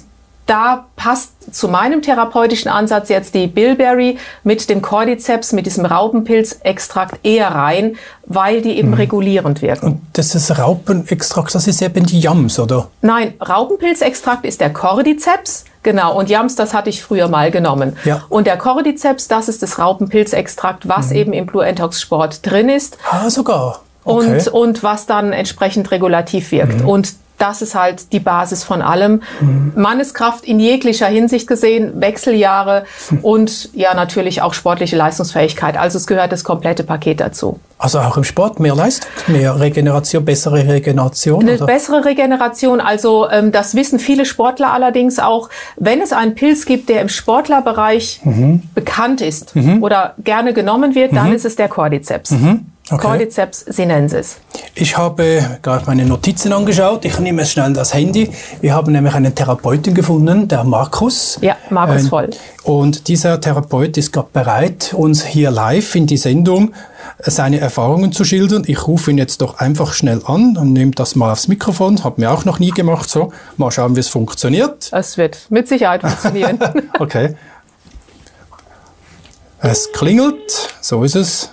da 0.50 0.88
passt 0.96 1.53
zu 1.53 1.68
meinem 1.68 2.01
therapeutischen 2.01 2.72
Ansatz 2.72 3.10
jetzt 3.10 3.36
die 3.36 3.46
Bilberry 3.46 4.18
mit 4.44 4.68
dem 4.68 4.82
Cordyceps, 4.82 5.53
mit 5.53 5.68
diesem 5.68 5.86
Raupenpilzextrakt 5.86 7.20
eher 7.24 7.50
rein, 7.50 7.98
weil 8.25 8.63
die 8.63 8.77
eben 8.77 8.89
mhm. 8.89 8.96
regulierend 8.96 9.62
wirken. 9.62 9.86
Und 9.86 10.01
das 10.13 10.34
ist 10.34 10.58
Raupenextrakt, 10.58 11.53
das 11.53 11.68
ist 11.68 11.84
eben 11.84 12.03
die 12.03 12.20
Yams, 12.20 12.58
oder? 12.58 12.89
Nein, 13.01 13.36
Raupenpilzextrakt 13.48 14.44
ist 14.44 14.60
der 14.60 14.74
Cordyceps. 14.74 15.65
Genau, 15.82 16.18
und 16.18 16.30
Yams, 16.30 16.56
das 16.56 16.74
hatte 16.74 16.90
ich 16.90 17.02
früher 17.02 17.28
mal 17.30 17.52
genommen. 17.52 17.96
Ja. 18.04 18.24
Und 18.30 18.48
der 18.48 18.58
Cordyceps, 18.58 19.28
das 19.28 19.48
ist 19.48 19.64
das 19.64 19.80
Raupenpilzextrakt, 19.80 20.88
was 20.90 21.10
mhm. 21.10 21.16
eben 21.16 21.34
im 21.34 21.46
Blue 21.46 21.66
Entox 21.66 22.02
Sport 22.02 22.46
drin 22.46 22.70
ist. 22.70 22.98
Ah, 23.10 23.30
sogar. 23.30 23.82
Okay. 24.04 24.28
Und, 24.28 24.48
und 24.50 24.84
was 24.84 25.06
dann 25.06 25.32
entsprechend 25.32 25.92
regulativ 25.92 26.52
wirkt. 26.52 26.82
Mhm. 26.82 26.90
Und 26.90 27.14
das 27.39 27.62
ist 27.62 27.74
halt 27.74 28.13
die 28.13 28.19
Basis 28.19 28.63
von 28.63 28.81
allem. 28.81 29.22
Mhm. 29.41 29.74
Manneskraft 29.75 30.46
in 30.46 30.60
jeglicher 30.60 31.08
Hinsicht 31.08 31.48
gesehen, 31.48 32.00
Wechseljahre 32.00 32.86
mhm. 33.10 33.19
und 33.19 33.69
ja 33.74 33.93
natürlich 33.93 34.41
auch 34.41 34.53
sportliche 34.53 34.96
Leistungsfähigkeit. 34.96 35.77
Also 35.77 35.98
es 35.98 36.05
gehört 36.05 36.31
das 36.31 36.43
komplette 36.43 36.84
Paket 36.84 37.19
dazu. 37.19 37.60
Also 37.77 38.00
auch 38.00 38.17
im 38.17 38.25
Sport 38.25 38.60
mehr 38.60 38.75
Leistung, 38.75 39.10
mehr 39.27 39.58
Regeneration, 39.58 40.25
bessere 40.25 40.67
Regeneration? 40.67 41.41
Eine 41.41 41.55
oder? 41.55 41.65
bessere 41.65 42.03
Regeneration. 42.03 42.81
Also 42.81 43.29
ähm, 43.29 43.53
das 43.53 43.74
wissen 43.74 44.00
viele 44.00 44.25
Sportler 44.25 44.74
allerdings 44.74 45.17
auch. 45.17 45.50
Wenn 45.77 46.01
es 46.01 46.12
einen 46.12 46.36
Pilz 46.36 46.65
gibt, 46.65 46.89
der 46.89 47.01
im 47.01 47.08
Sportlerbereich 47.08 48.19
mhm. 48.25 48.63
bekannt 48.75 49.22
ist 49.22 49.55
mhm. 49.55 49.81
oder 49.81 50.15
gerne 50.22 50.53
genommen 50.53 50.93
wird, 50.93 51.15
dann 51.15 51.29
mhm. 51.29 51.36
ist 51.36 51.46
es 51.46 51.55
der 51.55 51.69
Cordyceps. 51.69 52.31
Okay. 52.91 53.01
Cordyceps 53.05 53.65
sinensis. 53.67 54.38
Ich 54.74 54.98
habe 54.98 55.60
gerade 55.62 55.86
meine 55.86 56.05
Notizen 56.05 56.51
angeschaut. 56.53 57.05
Ich 57.05 57.19
nehme 57.19 57.43
es 57.43 57.51
schnell 57.51 57.72
das 57.74 57.93
Handy. 57.93 58.31
Wir 58.62 58.74
haben 58.74 58.91
nämlich 58.91 59.13
einen 59.13 59.36
Therapeuten 59.36 59.93
gefunden, 59.93 60.48
der 60.48 60.63
Markus. 60.63 61.38
Ja, 61.41 61.55
Markus 61.69 62.05
äh, 62.05 62.10
Voll. 62.10 62.29
Und 62.63 63.08
dieser 63.08 63.39
Therapeut 63.39 63.96
ist 63.98 64.12
gerade 64.12 64.29
bereit, 64.34 64.96
uns 64.98 65.24
hier 65.24 65.51
live 65.51 65.93
in 65.93 66.08
die 66.08 66.17
Sendung 66.17 66.74
seine 67.19 67.60
Erfahrungen 67.60 68.12
zu 68.12 68.24
schildern. 68.24 68.63
Ich 68.65 68.88
rufe 68.88 69.12
ihn 69.12 69.19
jetzt 69.19 69.41
doch 69.41 69.60
einfach 69.60 69.93
schnell 69.93 70.22
an 70.25 70.58
und 70.58 70.74
nehme 70.74 70.91
das 70.91 71.15
mal 71.15 71.31
aufs 71.31 71.48
Mikrofon. 71.48 72.03
Haben 72.03 72.22
wir 72.22 72.31
auch 72.31 72.46
noch 72.46 72.58
nie 72.58 72.72
gemacht 72.72 73.08
so. 73.08 73.31
Mal 73.58 73.69
schauen, 73.69 73.96
wie 73.96 74.00
es 74.00 74.08
funktioniert. 74.08 74.89
Es 74.91 75.15
wird 75.17 75.38
mit 75.50 75.67
Sicherheit 75.67 76.01
funktionieren. 76.01 76.58
okay. 77.00 77.36
Es 79.60 79.91
klingelt. 79.91 80.74
So 80.81 81.03
ist 81.03 81.15
es. 81.15 81.51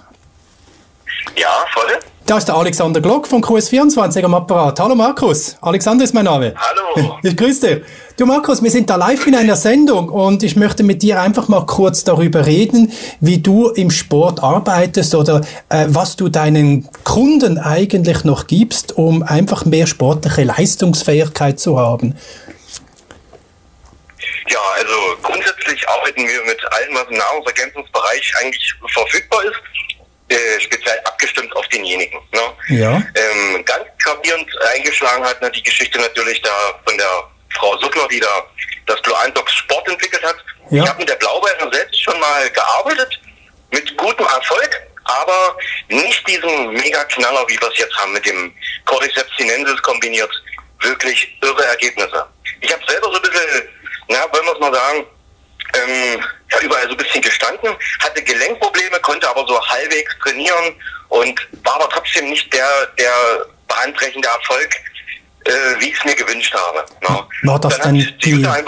Ja, 1.35 1.65
voll. 1.73 1.99
Da 2.27 2.39
ist 2.39 2.49
der 2.49 2.57
Alexander 2.57 3.01
Glock 3.01 3.29
von 3.29 3.41
QS24 3.41 4.25
am 4.25 4.35
Apparat. 4.35 4.81
Hallo 4.81 4.97
Markus, 4.97 5.57
Alexander 5.61 6.03
ist 6.03 6.13
mein 6.13 6.25
Name. 6.25 6.55
Hallo. 6.57 7.19
Ich 7.23 7.37
grüße 7.37 7.69
dich. 7.69 7.85
Du 8.17 8.27
Markus, 8.27 8.63
wir 8.63 8.71
sind 8.71 8.91
da 8.91 8.97
live 8.97 9.27
in 9.27 9.37
einer 9.37 9.55
Sendung 9.55 10.09
und 10.09 10.43
ich 10.43 10.57
möchte 10.57 10.83
mit 10.83 11.03
dir 11.03 11.21
einfach 11.21 11.47
mal 11.47 11.67
kurz 11.67 12.03
darüber 12.03 12.47
reden, 12.47 12.93
wie 13.21 13.39
du 13.39 13.69
im 13.69 13.91
Sport 13.91 14.43
arbeitest 14.43 15.15
oder 15.15 15.43
äh, 15.69 15.87
was 15.89 16.17
du 16.17 16.29
deinen 16.29 16.89
Kunden 17.05 17.59
eigentlich 17.59 18.25
noch 18.25 18.47
gibst, 18.47 18.97
um 18.97 19.23
einfach 19.23 19.65
mehr 19.65 19.87
sportliche 19.87 20.45
Leistungsfähigkeit 20.45 21.61
zu 21.61 21.79
haben. 21.79 22.17
Ja, 24.49 24.59
also 24.75 24.95
grundsätzlich 25.23 25.89
arbeiten 25.89 26.27
wir 26.27 26.45
mit 26.45 26.73
allem, 26.73 26.95
was 26.95 27.09
im 27.09 27.19
Nahrungsergänzungsbereich 27.19 28.35
eigentlich 28.41 28.75
verfügbar 28.89 29.45
ist 29.45 29.61
äh, 30.29 30.61
speziell 30.61 30.99
abgestimmt 31.05 31.55
auf 31.57 31.67
denjenigen. 31.69 32.19
Ne? 32.33 32.77
Ja. 32.79 33.03
Ähm, 33.15 33.65
ganz 33.65 33.85
gravierend 34.03 34.49
eingeschlagen 34.75 35.25
hat 35.25 35.41
ne, 35.41 35.51
die 35.51 35.63
Geschichte 35.63 35.99
natürlich 35.99 36.41
da 36.43 36.81
von 36.85 36.97
der 36.99 37.25
Frau 37.55 37.77
Suttler, 37.79 38.09
die 38.09 38.21
da 38.21 38.47
das 38.87 39.01
Blue 39.03 39.17
Antox 39.19 39.53
Sport 39.53 39.89
entwickelt 39.89 40.23
hat. 40.25 40.37
Ja. 40.71 40.83
Ich 40.83 40.89
habe 40.89 40.99
mit 40.99 41.09
der 41.09 41.17
Blaubeere 41.17 41.71
selbst 41.73 42.03
schon 42.03 42.19
mal 42.19 42.51
gearbeitet, 42.51 43.21
mit 43.71 43.97
gutem 43.97 44.27
Erfolg, 44.27 44.83
aber 45.05 45.57
nicht 45.89 46.27
diesen 46.27 46.73
Mega-Knaller, 46.73 47.45
wie 47.49 47.61
wir 47.61 47.71
es 47.71 47.79
jetzt 47.79 47.97
haben, 47.97 48.13
mit 48.13 48.27
dem 48.27 48.53
Cordyceps 48.85 49.31
sinensis 49.39 49.81
kombiniert. 49.83 50.31
Wirklich 50.81 51.37
irre 51.43 51.65
Ergebnisse. 51.65 52.27
Ich 52.61 52.73
habe 52.73 52.83
selber 52.87 53.11
so 53.11 53.17
ein 53.17 53.23
bisschen, 53.23 53.69
na, 54.09 54.27
wollen 54.33 54.45
wir 54.45 54.53
es 54.53 54.61
mal 54.61 54.75
sagen, 54.75 55.07
ähm, 55.77 56.21
ja, 56.53 56.61
überall 56.61 56.85
so 56.85 56.91
ein 56.91 56.97
bisschen 56.97 57.23
gestanden, 57.23 57.71
hatte 58.01 58.23
Gelenkprobleme, 58.23 58.99
konnte 59.01 59.29
aber 59.29 59.47
so 59.47 59.61
halbwegs 59.61 60.17
trainieren 60.23 60.75
und 61.09 61.41
war 61.65 61.77
aber 61.77 61.89
trotzdem 61.91 62.31
nicht 62.31 62.53
der, 62.53 62.69
der 62.99 63.13
bahnbrechende 63.69 64.29
Erfolg, 64.29 64.75
äh, 65.45 65.51
wie 65.81 65.89
ich 65.89 65.99
es 65.99 66.05
mir 66.05 66.15
gewünscht 66.15 66.55
habe. 66.55 66.85
No. 67.09 67.27
War 67.43 67.61
das 67.61 67.79
dann, 67.79 67.99
dann 67.99 68.15
die, 68.25 68.35
mal 68.35 68.65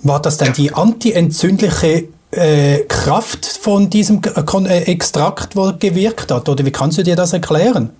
War 0.00 0.22
das 0.22 0.36
dann 0.38 0.52
die 0.52 0.72
antientzündliche 0.72 2.08
äh, 2.32 2.80
Kraft 2.88 3.46
von 3.46 3.90
diesem 3.90 4.20
äh, 4.24 4.82
Extrakt, 4.84 5.56
wo 5.56 5.72
gewirkt 5.72 6.30
hat? 6.30 6.48
Oder 6.48 6.64
wie 6.64 6.72
kannst 6.72 6.98
du 6.98 7.02
dir 7.02 7.16
das 7.16 7.32
erklären? 7.32 7.96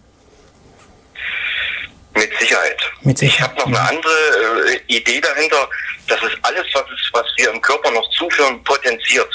Mit 2.15 2.31
Sicherheit. 2.39 2.77
Mit 3.03 3.19
Sicherheit. 3.19 3.53
Ich 3.55 3.63
habe 3.63 3.71
noch 3.71 3.79
eine 3.79 3.89
andere 3.89 4.73
äh, 4.89 4.95
Idee 4.95 5.21
dahinter, 5.21 5.69
dass 6.11 6.23
es 6.23 6.33
alles, 6.43 6.67
was, 6.73 6.83
ist, 6.83 7.11
was 7.13 7.27
wir 7.37 7.51
im 7.51 7.61
Körper 7.61 7.91
noch 7.91 8.09
zuführen, 8.11 8.63
potenziert. 8.65 9.29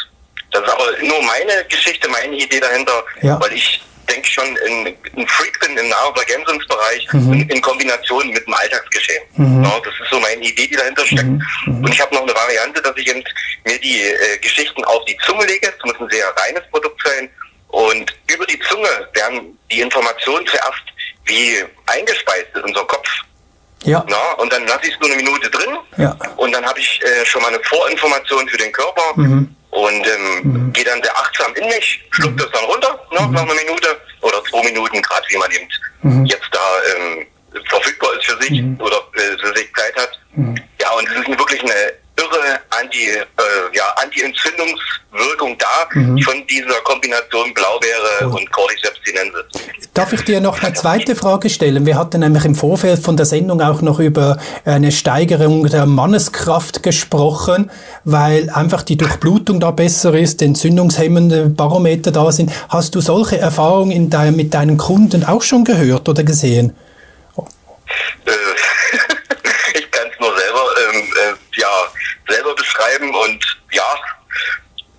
Das 0.51 0.63
ist 0.63 0.69
aber 0.69 0.91
nur 1.01 1.21
meine 1.23 1.65
Geschichte, 1.69 2.07
meine 2.09 2.35
Idee 2.35 2.59
dahinter, 2.59 3.03
ja. 3.21 3.39
weil 3.41 3.53
ich 3.53 3.81
denke 4.07 4.27
schon, 4.29 4.45
ein, 4.45 4.95
ein 5.17 5.27
Freak 5.27 5.59
bin 5.59 5.75
im 5.77 5.89
Nahrungsergänzungsbereich 5.89 7.07
mhm. 7.13 7.33
in, 7.33 7.49
in, 7.49 7.61
Kombination 7.61 8.29
mit 8.29 8.45
dem 8.45 8.53
Alltagsgeschehen. 8.53 9.23
Mhm. 9.35 9.63
Ja, 9.63 9.79
das 9.83 9.93
ist 9.99 10.11
so 10.11 10.19
meine 10.19 10.41
Idee, 10.41 10.67
die 10.67 10.75
dahinter 10.75 11.05
steckt. 11.05 11.23
Mhm. 11.23 11.41
mhm. 11.65 11.83
Und 11.83 11.93
ich 11.93 11.99
habe 11.99 12.13
noch 12.13 12.21
eine 12.21 12.35
Variante, 12.35 12.81
dass 12.81 12.95
ich 12.97 13.07
eben 13.07 13.23
mir 13.65 13.79
die 13.79 14.01
äh, 14.01 14.37
Geschichten 14.37 14.83
auf 14.85 15.03
die 15.05 15.17
Zunge 15.25 15.45
lege. 15.45 15.67
Es 15.67 15.83
muss 15.83 15.99
ein 15.99 16.09
sehr 16.09 16.27
reines 16.37 16.63
Produkt 16.69 17.01
sein. 17.03 17.29
Und 17.69 18.13
über 18.31 18.45
die 18.45 18.59
Zunge 18.59 19.09
werden 19.13 19.57
die 19.71 19.81
Informationen 19.81 20.45
zuerst 20.47 20.83
wie 21.25 21.63
eingespeist 21.87 22.47
in 22.55 22.61
unser 22.61 22.85
Kopf. 22.85 23.09
Ja. 23.85 24.03
Na, 24.07 24.33
und 24.37 24.51
dann 24.51 24.65
lasse 24.67 24.87
ich 24.87 24.93
es 24.93 24.99
nur 24.99 25.09
eine 25.09 25.21
Minute 25.21 25.49
drin. 25.49 25.77
Ja. 25.97 26.15
Und 26.37 26.51
dann 26.51 26.65
habe 26.65 26.79
ich 26.79 27.01
äh, 27.03 27.25
schon 27.25 27.41
mal 27.41 27.49
eine 27.49 27.59
Vorinformation 27.63 28.47
für 28.47 28.57
den 28.57 28.71
Körper. 28.71 29.13
Mhm 29.15 29.55
und 29.75 30.07
ähm, 30.07 30.41
mhm. 30.43 30.73
gehe 30.73 30.85
dann 30.85 31.03
sehr 31.03 31.15
achtsam 31.17 31.53
in 31.55 31.67
mich, 31.67 32.01
schluckt 32.11 32.35
mhm. 32.35 32.39
das 32.39 32.51
dann 32.51 32.63
runter 32.63 32.99
ne, 33.11 33.27
mhm. 33.27 33.33
nach 33.33 33.43
einer 33.43 33.55
Minute 33.55 33.87
oder 34.21 34.41
zwei 34.45 34.63
Minuten, 34.63 35.01
gerade 35.01 35.25
wie 35.29 35.37
man 35.37 35.51
eben 35.51 35.67
mhm. 36.01 36.25
jetzt 36.25 36.47
da 36.51 36.59
ähm, 36.95 37.27
verfügbar 37.67 38.09
ist 38.17 38.25
für 38.25 38.41
sich 38.41 38.61
mhm. 38.61 38.79
oder 38.79 38.97
äh, 39.15 39.37
für 39.37 39.53
sich 39.53 39.69
Zeit 39.75 39.95
hat. 39.97 40.19
Ja, 40.81 40.91
und 40.91 41.07
es 41.07 41.15
ist 41.15 41.27
wirklich 41.27 41.61
eine 41.61 41.93
irre 42.17 42.59
Anti, 42.69 43.07
äh, 43.07 43.23
ja, 43.73 43.83
Anti-Entzündungswirkung 44.01 45.57
da 45.57 45.99
mhm. 45.99 46.19
von 46.21 46.45
dieser 46.47 46.79
Kombination 46.83 47.53
Blaubeere 47.53 48.29
oh. 48.29 48.37
und 48.37 48.51
Cordyceps 48.51 48.99
sinensis. 49.03 49.43
Darf 49.93 50.11
ich 50.13 50.23
dir 50.23 50.41
noch 50.41 50.61
eine 50.61 50.73
zweite 50.73 51.15
Frage 51.15 51.49
stellen? 51.49 51.85
Wir 51.85 51.97
hatten 51.97 52.19
nämlich 52.19 52.45
im 52.45 52.55
Vorfeld 52.55 52.99
von 52.99 53.15
der 53.15 53.25
Sendung 53.25 53.61
auch 53.61 53.81
noch 53.81 53.99
über 53.99 54.37
eine 54.65 54.91
Steigerung 54.91 55.67
der 55.67 55.85
Manneskraft 55.85 56.83
gesprochen, 56.83 57.71
weil 58.03 58.49
einfach 58.49 58.83
die 58.83 58.97
Durchblutung 58.97 59.59
da 59.59 59.71
besser 59.71 60.13
ist, 60.13 60.41
entzündungshemmende 60.41 61.49
Barometer 61.49 62.11
da 62.11 62.31
sind. 62.31 62.51
Hast 62.69 62.95
du 62.95 63.01
solche 63.01 63.37
Erfahrungen 63.37 63.91
in 63.91 64.09
dein, 64.09 64.35
mit 64.35 64.53
deinen 64.53 64.77
Kunden 64.77 65.23
auch 65.23 65.41
schon 65.41 65.63
gehört 65.63 66.09
oder 66.09 66.23
gesehen? 66.23 66.75
Äh, 68.25 68.31
ich 69.75 69.91
kann 69.91 70.07
es 70.11 70.19
nur 70.19 70.37
selber 70.37 70.63
ähm, 70.93 71.03
äh, 71.03 71.59
ja, 71.59 71.67
selber 72.27 72.55
beschreiben 72.55 73.13
und 73.13 73.57
ja, 73.71 73.83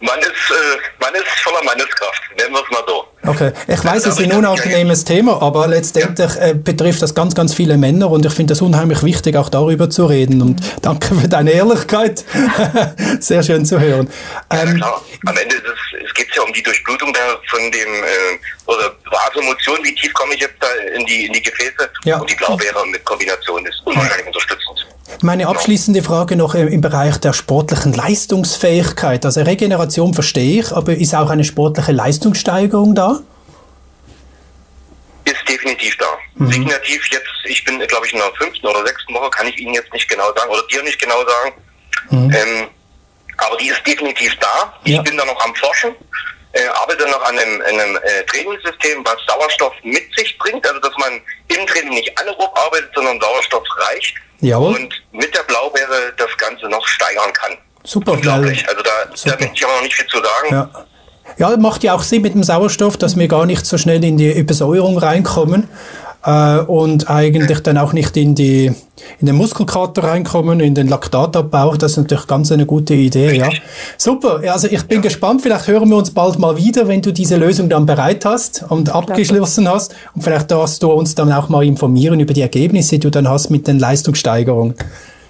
man 0.01 0.19
ist, 0.21 0.29
äh, 0.29 0.79
man 1.01 1.15
ist 1.15 1.27
voller 1.43 1.63
Manneskraft, 1.65 2.23
nennen 2.37 2.53
wir 2.53 2.63
es 2.63 2.71
mal 2.71 2.83
so. 2.87 3.07
Okay, 3.27 3.53
ich 3.67 3.85
weiß, 3.85 4.07
es 4.07 4.19
ist 4.19 4.21
ein 4.21 4.33
unangenehmes 4.33 5.05
Thema, 5.05 5.41
aber 5.43 5.67
letztendlich 5.67 6.35
ja. 6.35 6.49
äh, 6.49 6.55
betrifft 6.55 7.03
das 7.03 7.15
ganz, 7.15 7.35
ganz 7.35 7.55
viele 7.55 7.77
Männer 7.77 8.11
und 8.11 8.25
ich 8.25 8.33
finde 8.33 8.53
es 8.53 8.61
unheimlich 8.61 9.03
wichtig, 9.03 9.37
auch 9.37 9.49
darüber 9.49 9.89
zu 9.89 10.07
reden. 10.07 10.43
Und 10.43 10.61
danke 10.83 11.15
für 11.15 11.29
deine 11.29 11.51
Ehrlichkeit. 11.53 12.25
Sehr 13.21 13.43
schön 13.43 13.65
zu 13.65 13.81
hören. 13.81 14.11
Ähm, 14.51 14.69
ja, 14.69 14.75
klar. 14.75 15.03
Am 15.27 15.37
Ende 15.37 15.57
geht 16.15 16.29
es 16.29 16.37
ja 16.37 16.43
um 16.43 16.53
die 16.53 16.63
Durchblutung 16.63 17.13
da 17.13 17.21
von 17.49 17.61
dem, 17.71 17.73
äh, 17.73 18.71
oder 18.71 18.95
Vasomotion, 19.11 19.79
wie 19.83 19.95
tief 19.95 20.13
komme 20.13 20.35
ich 20.35 20.41
jetzt 20.41 20.57
da 20.61 20.69
in 20.95 21.05
die, 21.07 21.27
in 21.27 21.33
die 21.33 21.43
Gefäße? 21.43 21.91
Ja. 22.05 22.19
Und 22.19 22.31
die 22.31 22.35
Blaubeere 22.35 22.87
mit 22.87 23.05
Kombination 23.05 23.65
ist 23.67 23.81
unwahrscheinlich 23.85 24.27
unterstützend. 24.27 24.87
Meine 25.23 25.47
abschließende 25.49 26.03
Frage 26.03 26.37
noch 26.37 26.55
im 26.55 26.81
Bereich 26.81 27.19
der 27.19 27.33
sportlichen 27.33 27.93
Leistungsfähigkeit. 27.93 29.25
Also 29.25 29.43
Regeneration 29.43 30.15
verstehe 30.15 30.61
ich, 30.61 30.73
aber 30.73 30.95
ist 30.95 31.15
auch 31.15 31.31
eine 31.31 31.45
sportliche 31.45 31.93
Leistungssteigerung 31.93 32.95
da? 32.95 33.21
Ist 35.25 35.49
definitiv 35.49 35.97
da. 35.97 36.07
Mhm. 36.35 36.53
Signativ 36.53 37.07
jetzt, 37.11 37.27
ich 37.45 37.65
bin, 37.65 37.79
glaube 37.87 38.07
ich, 38.07 38.13
in 38.13 38.19
der 38.19 38.33
fünften 38.35 38.67
oder 38.67 38.87
sechsten 38.87 39.15
Woche, 39.15 39.31
kann 39.31 39.47
ich 39.47 39.59
Ihnen 39.59 39.75
jetzt 39.75 39.93
nicht 39.93 40.09
genau 40.09 40.33
sagen 40.35 40.51
oder 40.51 40.63
dir 40.71 40.83
nicht 40.83 41.01
genau 41.01 41.25
sagen. 41.27 41.53
Mhm. 42.11 42.35
Ähm, 42.35 42.69
aber 43.39 43.57
die 43.57 43.69
ist 43.69 43.87
definitiv 43.87 44.35
da. 44.41 44.75
Ja. 44.85 44.99
Ich 44.99 45.05
bin 45.05 45.17
da 45.17 45.25
noch 45.25 45.41
am 45.45 45.55
Forschen. 45.55 45.95
Äh, 46.53 46.67
arbeite 46.69 47.05
noch 47.07 47.23
an 47.23 47.39
einem, 47.39 47.61
einem 47.63 47.97
äh, 47.97 48.25
Trainingssystem, 48.25 49.05
was 49.05 49.17
Sauerstoff 49.27 49.75
mit 49.83 50.05
sich 50.17 50.37
bringt. 50.39 50.67
Also, 50.67 50.81
dass 50.81 50.97
man 50.99 51.21
im 51.49 51.67
Training 51.67 51.95
nicht 51.95 52.19
anaerob 52.19 52.57
arbeitet, 52.59 52.91
sondern 52.95 53.21
Sauerstoff 53.21 53.65
reicht. 53.77 54.15
Jawohl. 54.41 54.77
Und 54.77 55.03
mit 55.13 55.35
der 55.35 55.43
Blaubeere 55.43 56.13
das 56.17 56.37
Ganze 56.39 56.69
noch 56.69 56.87
steigern 56.87 57.33
kann. 57.33 57.53
Super, 57.85 58.13
Unglaublich. 58.13 58.69
Also, 58.69 58.83
da, 58.83 58.91
da 59.05 59.31
möchte 59.39 59.51
ich 59.55 59.65
aber 59.65 59.75
noch 59.75 59.83
nicht 59.83 59.95
viel 59.95 60.07
zu 60.07 60.17
sagen. 60.17 60.49
Ja. 60.51 60.71
Ja, 61.39 61.57
macht 61.57 61.83
ja 61.83 61.95
auch 61.95 62.03
Sinn 62.03 62.23
mit 62.23 62.35
dem 62.35 62.43
Sauerstoff, 62.43 62.97
dass 62.97 63.17
wir 63.19 63.29
gar 63.29 63.47
nicht 63.47 63.67
so 63.67 63.77
schnell 63.77 64.03
in 64.03 64.17
die 64.17 64.33
Übersäuerung 64.33 64.97
reinkommen 64.97 65.69
äh, 66.25 66.59
und 66.59 67.11
eigentlich 67.11 67.61
dann 67.61 67.79
auch 67.79 67.93
nicht 67.93 68.17
in 68.17 68.35
die 68.35 68.73
in 69.19 69.27
den 69.27 69.37
Muskelkater 69.37 70.05
reinkommen, 70.05 70.61
in 70.61 70.75
den 70.75 70.89
Laktatabbau. 70.89 71.77
Das 71.77 71.93
ist 71.93 71.97
natürlich 71.99 72.27
ganz 72.27 72.51
eine 72.51 72.67
gute 72.67 72.95
Idee, 72.95 73.37
ja. 73.37 73.51
Super. 73.99 74.41
Also 74.51 74.69
ich 74.69 74.83
bin 74.85 74.99
ja. 74.99 75.03
gespannt. 75.03 75.43
Vielleicht 75.43 75.69
hören 75.69 75.89
wir 75.89 75.97
uns 75.97 76.11
bald 76.11 76.39
mal 76.39 76.57
wieder, 76.57 76.89
wenn 76.89 77.03
du 77.03 77.13
diese 77.13 77.37
Lösung 77.37 77.69
dann 77.69 77.87
bereit 77.87 78.25
hast 78.25 78.65
und 78.69 78.91
abgeschlossen 78.91 79.69
hast. 79.69 79.95
Und 80.15 80.23
vielleicht 80.23 80.51
darfst 80.51 80.83
du 80.83 80.91
uns 80.93 81.15
dann 81.15 81.33
auch 81.33 81.49
mal 81.49 81.65
informieren 81.65 82.21
über 82.21 82.33
die 82.33 82.43
Ergebnisse, 82.43 82.93
die 82.93 83.01
du 83.01 83.11
dann 83.11 83.29
hast 83.29 83.51
mit 83.51 83.67
den 83.67 83.79
Leistungssteigerungen. 83.79 84.75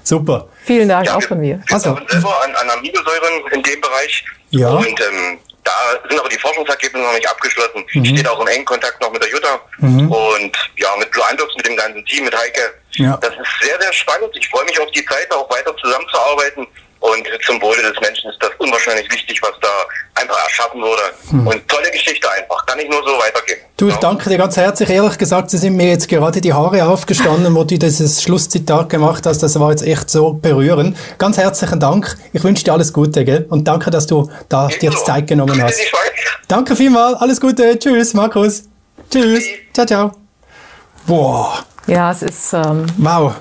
Super. 0.04 0.46
Vielen 0.64 0.88
Dank 0.88 1.06
ja, 1.06 1.16
auch 1.16 1.22
von 1.22 1.40
mir. 1.40 1.60
Also, 1.70 1.96
selber 2.08 2.30
an, 2.44 2.50
an 2.54 2.78
Aminosäuren 2.78 3.42
in 3.52 3.62
dem 3.62 3.80
Bereich. 3.80 4.24
Ja. 4.50 4.70
Und 4.70 4.86
ähm, 4.86 5.38
da 5.66 6.08
sind 6.08 6.18
aber 6.18 6.28
die 6.28 6.38
Forschungsergebnisse 6.38 7.04
noch 7.04 7.12
nicht 7.12 7.28
abgeschlossen. 7.28 7.84
Mhm. 7.92 8.04
Ich 8.04 8.10
stehe 8.10 8.30
auch 8.30 8.40
in 8.40 8.46
engen 8.46 8.64
Kontakt 8.64 9.00
noch 9.00 9.10
mit 9.10 9.22
der 9.22 9.30
Jutta 9.30 9.60
mhm. 9.78 10.10
und 10.10 10.56
ja, 10.76 10.96
mit 10.96 11.10
Blue 11.10 11.26
Andox, 11.26 11.54
mit 11.56 11.66
dem 11.66 11.76
ganzen 11.76 12.04
Team, 12.06 12.24
mit 12.24 12.36
Heike. 12.36 12.74
Ja. 12.92 13.16
Das 13.20 13.30
ist 13.30 13.66
sehr, 13.66 13.80
sehr 13.80 13.92
spannend. 13.92 14.30
Ich 14.34 14.48
freue 14.48 14.64
mich 14.64 14.78
auf 14.80 14.90
die 14.92 15.04
Zeit, 15.04 15.30
auch 15.34 15.50
weiter 15.50 15.76
zusammenzuarbeiten. 15.76 16.66
Und 17.00 17.28
zum 17.44 17.60
Wohle 17.60 17.82
des 17.82 18.00
Menschen 18.00 18.30
ist 18.30 18.38
das 18.40 18.50
unwahrscheinlich 18.58 19.10
wichtig, 19.12 19.40
was 19.42 19.52
da 19.60 19.68
einfach 20.14 20.42
erschaffen 20.44 20.80
wurde. 20.80 21.02
Hm. 21.30 21.46
Und 21.46 21.68
tolle 21.68 21.90
Geschichte 21.90 22.28
einfach. 22.30 22.64
Kann 22.66 22.78
ich 22.78 22.88
nur 22.88 23.02
so 23.04 23.18
weitergeben. 23.18 23.60
Du, 23.76 23.88
ich 23.88 23.94
ja. 23.94 24.00
danke 24.00 24.30
dir 24.30 24.38
ganz 24.38 24.56
herzlich. 24.56 24.88
Ehrlich 24.88 25.18
gesagt, 25.18 25.50
sie 25.50 25.58
sind 25.58 25.76
mir 25.76 25.88
jetzt 25.88 26.08
gerade 26.08 26.40
die 26.40 26.52
Haare 26.52 26.86
aufgestanden, 26.86 27.54
wo 27.54 27.64
du 27.64 27.78
dieses 27.78 28.22
Schlusszitat 28.22 28.88
gemacht 28.88 29.26
hast. 29.26 29.42
Das 29.42 29.58
war 29.60 29.70
jetzt 29.70 29.82
echt 29.82 30.08
so 30.08 30.32
berührend. 30.32 30.96
Ganz 31.18 31.36
herzlichen 31.36 31.78
Dank. 31.78 32.16
Ich 32.32 32.42
wünsche 32.42 32.64
dir 32.64 32.72
alles 32.72 32.92
Gute, 32.92 33.24
gell? 33.24 33.46
Und 33.50 33.68
danke, 33.68 33.90
dass 33.90 34.06
du 34.06 34.30
da 34.48 34.68
dir 34.68 34.90
jetzt 34.90 35.04
Zeit 35.04 35.26
genommen 35.26 35.62
hast. 35.62 35.80
Danke 36.48 36.74
vielmals. 36.74 37.20
Alles 37.20 37.40
Gute. 37.40 37.78
Tschüss, 37.78 38.14
Markus. 38.14 38.64
Tschüss. 39.10 39.44
Ciao, 39.72 39.86
ciao. 39.86 40.12
Boah. 41.06 41.64
Ja, 41.86 42.10
es 42.10 42.22
ist. 42.22 42.52
Ähm 42.52 42.86
wow. 42.96 43.34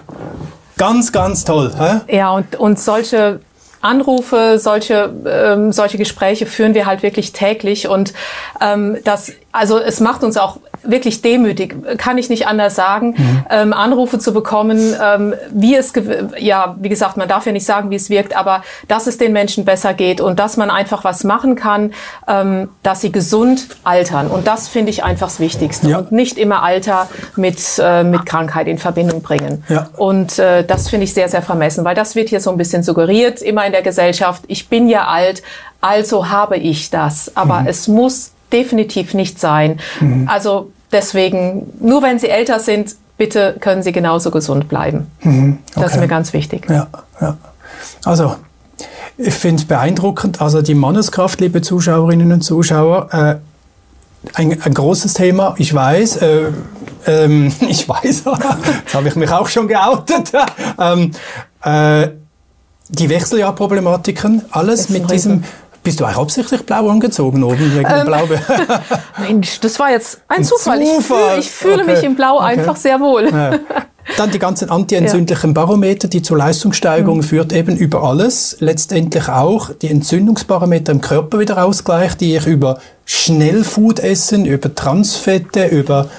Ganz, 0.77 1.11
ganz 1.11 1.45
toll. 1.45 1.71
Hä? 1.77 2.15
Ja, 2.15 2.31
und, 2.31 2.55
und 2.55 2.79
solche 2.79 3.39
Anrufe, 3.81 4.57
solche, 4.59 5.13
ähm, 5.27 5.71
solche 5.71 5.97
Gespräche 5.97 6.45
führen 6.45 6.73
wir 6.73 6.85
halt 6.85 7.03
wirklich 7.03 7.33
täglich 7.33 7.87
und 7.87 8.13
ähm, 8.59 8.97
das, 9.03 9.31
also 9.55 9.79
es 9.79 9.99
macht 9.99 10.23
uns 10.23 10.37
auch 10.37 10.57
wirklich 10.83 11.21
demütig, 11.21 11.75
kann 11.97 12.17
ich 12.17 12.29
nicht 12.29 12.47
anders 12.47 12.75
sagen, 12.75 13.15
mhm. 13.17 13.45
ähm, 13.49 13.73
Anrufe 13.73 14.19
zu 14.19 14.33
bekommen, 14.33 14.95
ähm, 15.01 15.33
wie 15.51 15.75
es, 15.75 15.93
ja, 16.37 16.75
wie 16.79 16.89
gesagt, 16.89 17.17
man 17.17 17.27
darf 17.27 17.45
ja 17.45 17.51
nicht 17.51 17.65
sagen, 17.65 17.89
wie 17.89 17.95
es 17.95 18.09
wirkt, 18.09 18.35
aber 18.35 18.63
dass 18.87 19.07
es 19.07 19.17
den 19.17 19.33
Menschen 19.33 19.65
besser 19.65 19.93
geht 19.93 20.21
und 20.21 20.37
dass 20.39 20.57
man 20.57 20.69
einfach 20.69 21.03
was 21.03 21.23
machen 21.23 21.55
kann, 21.55 21.93
ähm, 22.27 22.69
dass 22.83 23.01
sie 23.01 23.11
gesund 23.11 23.67
altern. 23.83 24.27
Und 24.27 24.45
das 24.45 24.67
finde 24.67 24.91
ich 24.91 25.03
einfach 25.03 25.27
das 25.27 25.39
Wichtigste. 25.39 25.89
Ja. 25.89 25.97
Und 25.99 26.11
nicht 26.11 26.37
immer 26.37 26.61
Alter 26.61 27.07
mit, 27.35 27.59
äh, 27.79 28.03
mit 28.03 28.25
Krankheit 28.25 28.67
in 28.67 28.77
Verbindung 28.77 29.21
bringen. 29.21 29.63
Ja. 29.69 29.89
Und 29.97 30.37
äh, 30.37 30.63
das 30.63 30.89
finde 30.89 31.05
ich 31.05 31.13
sehr, 31.13 31.29
sehr 31.29 31.41
vermessen, 31.41 31.83
weil 31.85 31.95
das 31.95 32.15
wird 32.15 32.29
hier 32.29 32.41
so 32.41 32.51
ein 32.51 32.57
bisschen 32.57 32.83
suggeriert, 32.83 33.41
immer 33.41 33.65
in 33.65 33.71
der 33.71 33.81
Gesellschaft, 33.81 34.43
ich 34.47 34.69
bin 34.69 34.87
ja 34.87 35.07
alt, 35.07 35.41
also 35.81 36.29
habe 36.29 36.57
ich 36.57 36.89
das. 36.89 37.31
Aber 37.35 37.61
mhm. 37.61 37.67
es 37.67 37.87
muss 37.87 38.31
definitiv 38.51 39.13
nicht 39.13 39.39
sein. 39.39 39.79
Mhm. 39.99 40.27
Also 40.27 40.71
Deswegen, 40.95 41.73
nur 41.81 42.01
wenn 42.03 42.19
Sie 42.19 42.29
älter 42.29 42.59
sind, 42.59 42.95
bitte 43.17 43.57
können 43.59 43.83
Sie 43.83 43.91
genauso 43.91 44.31
gesund 44.31 44.69
bleiben. 44.69 45.07
Mhm, 45.21 45.57
okay. 45.71 45.81
Das 45.81 45.93
ist 45.93 45.99
mir 45.99 46.07
ganz 46.07 46.31
wichtig. 46.31 46.67
Ja, 46.69 46.87
ja. 47.19 47.37
Also, 48.05 48.35
ich 49.17 49.33
finde 49.33 49.61
es 49.61 49.67
beeindruckend. 49.67 50.41
Also 50.41 50.61
die 50.61 50.73
Manneskraft, 50.73 51.41
liebe 51.41 51.61
Zuschauerinnen 51.61 52.31
und 52.31 52.41
Zuschauer, 52.41 53.13
äh, 53.13 53.35
ein, 54.35 54.61
ein, 54.61 54.73
großes 54.73 55.13
Thema. 55.15 55.55
Ich 55.57 55.73
weiß, 55.73 56.17
äh, 56.17 56.51
ähm, 57.07 57.51
ich 57.67 57.89
weiß, 57.89 58.03
jetzt 58.83 58.93
habe 58.93 59.09
ich 59.09 59.15
mich 59.15 59.31
auch 59.31 59.49
schon 59.49 59.67
geoutet. 59.67 60.31
ähm, 60.79 61.11
äh, 61.63 62.09
die 62.87 63.09
Wechseljahrproblematiken, 63.09 64.43
alles 64.51 64.89
mit 64.89 65.09
diesem 65.09 65.43
bist 65.85 66.01
du 66.01 66.05
auch 66.05 66.17
absichtlich 66.17 66.65
blau 66.65 66.89
angezogen 66.89 67.41
oben 67.43 67.73
wegen 67.73 67.89
ähm, 67.89 68.05
Blau? 68.05 68.27
Mensch, 69.19 69.61
das 69.61 69.79
war 69.79 69.91
jetzt 69.91 70.19
ein, 70.27 70.39
ein 70.39 70.43
Zufall. 70.43 70.83
Zufall. 70.83 70.99
Ich, 70.99 71.05
fühl, 71.05 71.39
ich 71.39 71.51
fühle 71.51 71.83
okay. 71.83 71.91
mich 71.93 72.03
im 72.03 72.15
Blau 72.15 72.37
okay. 72.37 72.45
einfach 72.45 72.75
sehr 72.75 72.99
wohl. 72.99 73.31
Ja. 73.31 73.59
Dann 74.17 74.31
die 74.31 74.39
ganzen 74.39 74.69
antientzündlichen 74.69 75.53
Barometer, 75.53 76.07
die 76.07 76.21
zur 76.21 76.37
Leistungssteigerung 76.37 77.17
mhm. 77.17 77.23
führt, 77.23 77.53
eben 77.53 77.77
über 77.77 78.03
alles. 78.03 78.57
Letztendlich 78.59 79.29
auch 79.29 79.71
die 79.73 79.89
Entzündungsparameter 79.89 80.91
im 80.91 81.01
Körper 81.01 81.39
wieder 81.39 81.63
ausgleicht, 81.63 82.21
die 82.21 82.35
ich 82.35 82.45
über 82.45 82.79
Schnellfood 83.05 83.99
essen, 83.99 84.45
über 84.45 84.73
Transfette, 84.73 85.67
über 85.67 86.09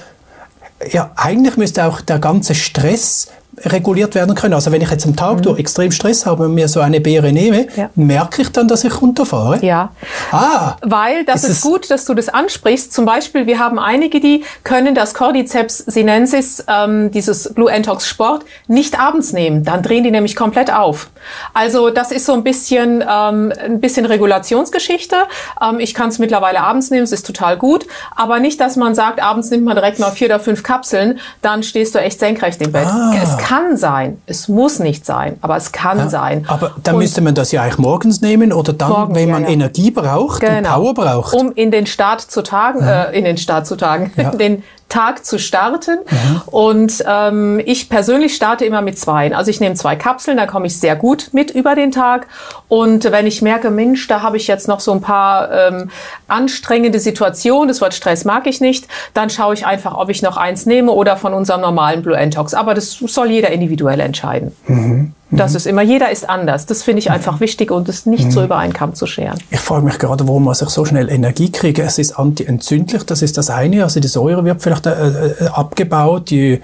ja, 0.91 1.11
eigentlich 1.15 1.57
müsste 1.57 1.85
auch 1.85 2.01
der 2.01 2.19
ganze 2.19 2.55
Stress 2.55 3.29
reguliert 3.65 4.15
werden 4.15 4.35
können. 4.35 4.53
Also 4.53 4.71
wenn 4.71 4.81
ich 4.81 4.89
jetzt 4.89 5.05
am 5.05 5.15
Tag 5.15 5.37
mhm. 5.37 5.41
durch 5.43 5.59
extrem 5.59 5.91
Stress 5.91 6.25
habe 6.25 6.45
und 6.45 6.53
mir 6.53 6.67
so 6.67 6.79
eine 6.79 7.01
Beere 7.01 7.31
nehme, 7.31 7.67
ja. 7.75 7.89
merke 7.95 8.41
ich 8.41 8.51
dann, 8.51 8.67
dass 8.67 8.83
ich 8.83 9.01
runterfahre? 9.01 9.63
Ja. 9.65 9.91
Ah. 10.31 10.75
Weil 10.81 11.25
das 11.25 11.43
ist, 11.43 11.49
ist 11.49 11.61
gut, 11.61 11.89
dass 11.89 12.05
du 12.05 12.13
das 12.13 12.29
ansprichst. 12.29 12.93
Zum 12.93 13.05
Beispiel, 13.05 13.47
wir 13.47 13.59
haben 13.59 13.79
einige, 13.79 14.19
die 14.19 14.43
können 14.63 14.93
das 14.93 15.13
Cordyceps 15.13 15.79
sinensis, 15.79 16.63
ähm, 16.67 17.11
dieses 17.11 17.53
Blue 17.53 17.71
Entox 17.71 18.07
Sport, 18.07 18.45
nicht 18.67 18.99
abends 18.99 19.33
nehmen. 19.33 19.63
Dann 19.63 19.81
drehen 19.81 20.03
die 20.03 20.11
nämlich 20.11 20.35
komplett 20.35 20.71
auf. 20.71 21.09
Also 21.53 21.89
das 21.89 22.11
ist 22.11 22.25
so 22.25 22.33
ein 22.33 22.43
bisschen, 22.43 23.01
ähm, 23.01 23.51
ein 23.59 23.79
bisschen 23.79 24.05
Regulationsgeschichte. 24.05 25.15
Ähm, 25.61 25.79
ich 25.79 25.93
kann 25.93 26.09
es 26.09 26.19
mittlerweile 26.19 26.61
abends 26.61 26.91
nehmen, 26.91 27.03
es 27.03 27.11
ist 27.11 27.25
total 27.25 27.57
gut. 27.57 27.85
Aber 28.15 28.39
nicht, 28.39 28.59
dass 28.59 28.75
man 28.75 28.93
sagt, 28.93 29.21
abends 29.21 29.49
nimmt 29.49 29.65
man 29.65 29.75
direkt 29.75 29.99
mal 29.99 30.11
vier 30.11 30.27
oder 30.27 30.39
fünf 30.39 30.63
Kapseln, 30.63 31.19
dann 31.41 31.63
stehst 31.63 31.95
du 31.95 31.99
echt 31.99 32.19
senkrecht 32.19 32.61
im 32.61 32.71
Bett. 32.71 32.85
Ah 32.85 33.11
kann 33.47 33.77
sein, 33.77 34.21
es 34.25 34.49
muss 34.49 34.79
nicht 34.79 35.05
sein, 35.05 35.37
aber 35.41 35.55
es 35.55 35.71
kann 35.71 35.97
ja, 35.97 36.09
sein. 36.09 36.45
Aber 36.49 36.73
dann 36.83 36.95
und 36.95 37.01
müsste 37.01 37.21
man 37.21 37.33
das 37.33 37.53
ja 37.53 37.61
eigentlich 37.61 37.77
morgens 37.77 38.19
nehmen 38.19 38.51
oder 38.51 38.73
dann, 38.73 38.89
morgens, 38.89 39.15
wenn 39.15 39.29
man 39.29 39.43
ja, 39.43 39.47
ja. 39.47 39.53
Energie 39.53 39.89
braucht 39.89 40.41
genau. 40.41 40.57
und 40.57 40.63
Power 40.63 40.93
braucht. 40.93 41.33
Um 41.33 41.53
in 41.53 41.71
den 41.71 41.85
Start 41.85 42.19
zu 42.19 42.43
tagen, 42.43 42.81
äh, 42.81 43.17
in 43.17 43.23
den 43.23 43.37
Start 43.37 43.65
zu 43.65 43.77
tagen, 43.77 44.11
den 44.39 44.63
Tag 44.89 45.25
zu 45.25 45.37
starten. 45.37 45.99
Mhm. 46.09 46.41
Und 46.47 47.03
ähm, 47.07 47.61
ich 47.65 47.89
persönlich 47.89 48.35
starte 48.35 48.65
immer 48.65 48.81
mit 48.81 48.97
zwei. 48.97 49.35
Also 49.35 49.51
ich 49.51 49.59
nehme 49.59 49.75
zwei 49.75 49.95
Kapseln, 49.95 50.37
da 50.37 50.45
komme 50.45 50.67
ich 50.67 50.79
sehr 50.79 50.95
gut 50.95 51.29
mit 51.33 51.51
über 51.51 51.75
den 51.75 51.91
Tag. 51.91 52.27
Und 52.67 53.03
wenn 53.11 53.27
ich 53.27 53.41
merke, 53.41 53.69
Mensch, 53.69 54.07
da 54.07 54.21
habe 54.21 54.37
ich 54.37 54.47
jetzt 54.47 54.67
noch 54.67 54.79
so 54.79 54.93
ein 54.93 55.01
paar 55.01 55.51
ähm, 55.51 55.89
anstrengende 56.27 56.99
Situationen, 56.99 57.67
das 57.67 57.81
Wort 57.81 57.93
Stress 57.93 58.25
mag 58.25 58.47
ich 58.47 58.61
nicht, 58.61 58.87
dann 59.13 59.29
schaue 59.29 59.53
ich 59.53 59.65
einfach, 59.65 59.97
ob 59.97 60.09
ich 60.09 60.21
noch 60.21 60.37
eins 60.37 60.65
nehme 60.65 60.91
oder 60.91 61.17
von 61.17 61.33
unserem 61.33 61.61
normalen 61.61 62.01
Blue 62.01 62.15
Entox. 62.15 62.53
Aber 62.53 62.73
das 62.73 62.91
soll 62.91 63.29
jeder 63.29 63.49
individuell 63.49 63.99
entscheiden. 63.99 64.55
Mhm. 64.67 65.13
Das 65.29 65.55
ist 65.55 65.67
immer, 65.67 65.81
jeder 65.81 66.09
ist 66.09 66.29
anders. 66.29 66.65
Das 66.65 66.83
finde 66.83 66.99
ich 66.99 67.11
einfach 67.11 67.39
wichtig 67.41 67.69
und 67.69 67.89
es 67.89 68.05
nicht 68.05 68.31
so 68.31 68.43
über 68.43 68.57
einen 68.57 68.71
Kamm 68.71 68.95
zu 68.95 69.05
scheren. 69.07 69.37
Ich 69.51 69.59
frage 69.59 69.83
mich 69.83 69.99
gerade, 69.99 70.25
warum 70.25 70.45
man 70.45 70.53
sich 70.53 70.69
so 70.69 70.85
schnell 70.85 71.09
Energie 71.09 71.51
kriege. 71.51 71.83
Es 71.83 71.97
ist 71.97 72.17
antientzündlich, 72.17 73.03
das 73.03 73.21
ist 73.21 73.37
das 73.37 73.49
eine. 73.49 73.83
Also 73.83 73.99
die 73.99 74.07
Säure 74.07 74.45
wird 74.45 74.61
vielleicht 74.61 74.85
äh, 74.85 74.91
äh 74.91 75.47
abgebaut, 75.49 76.29
die 76.29 76.61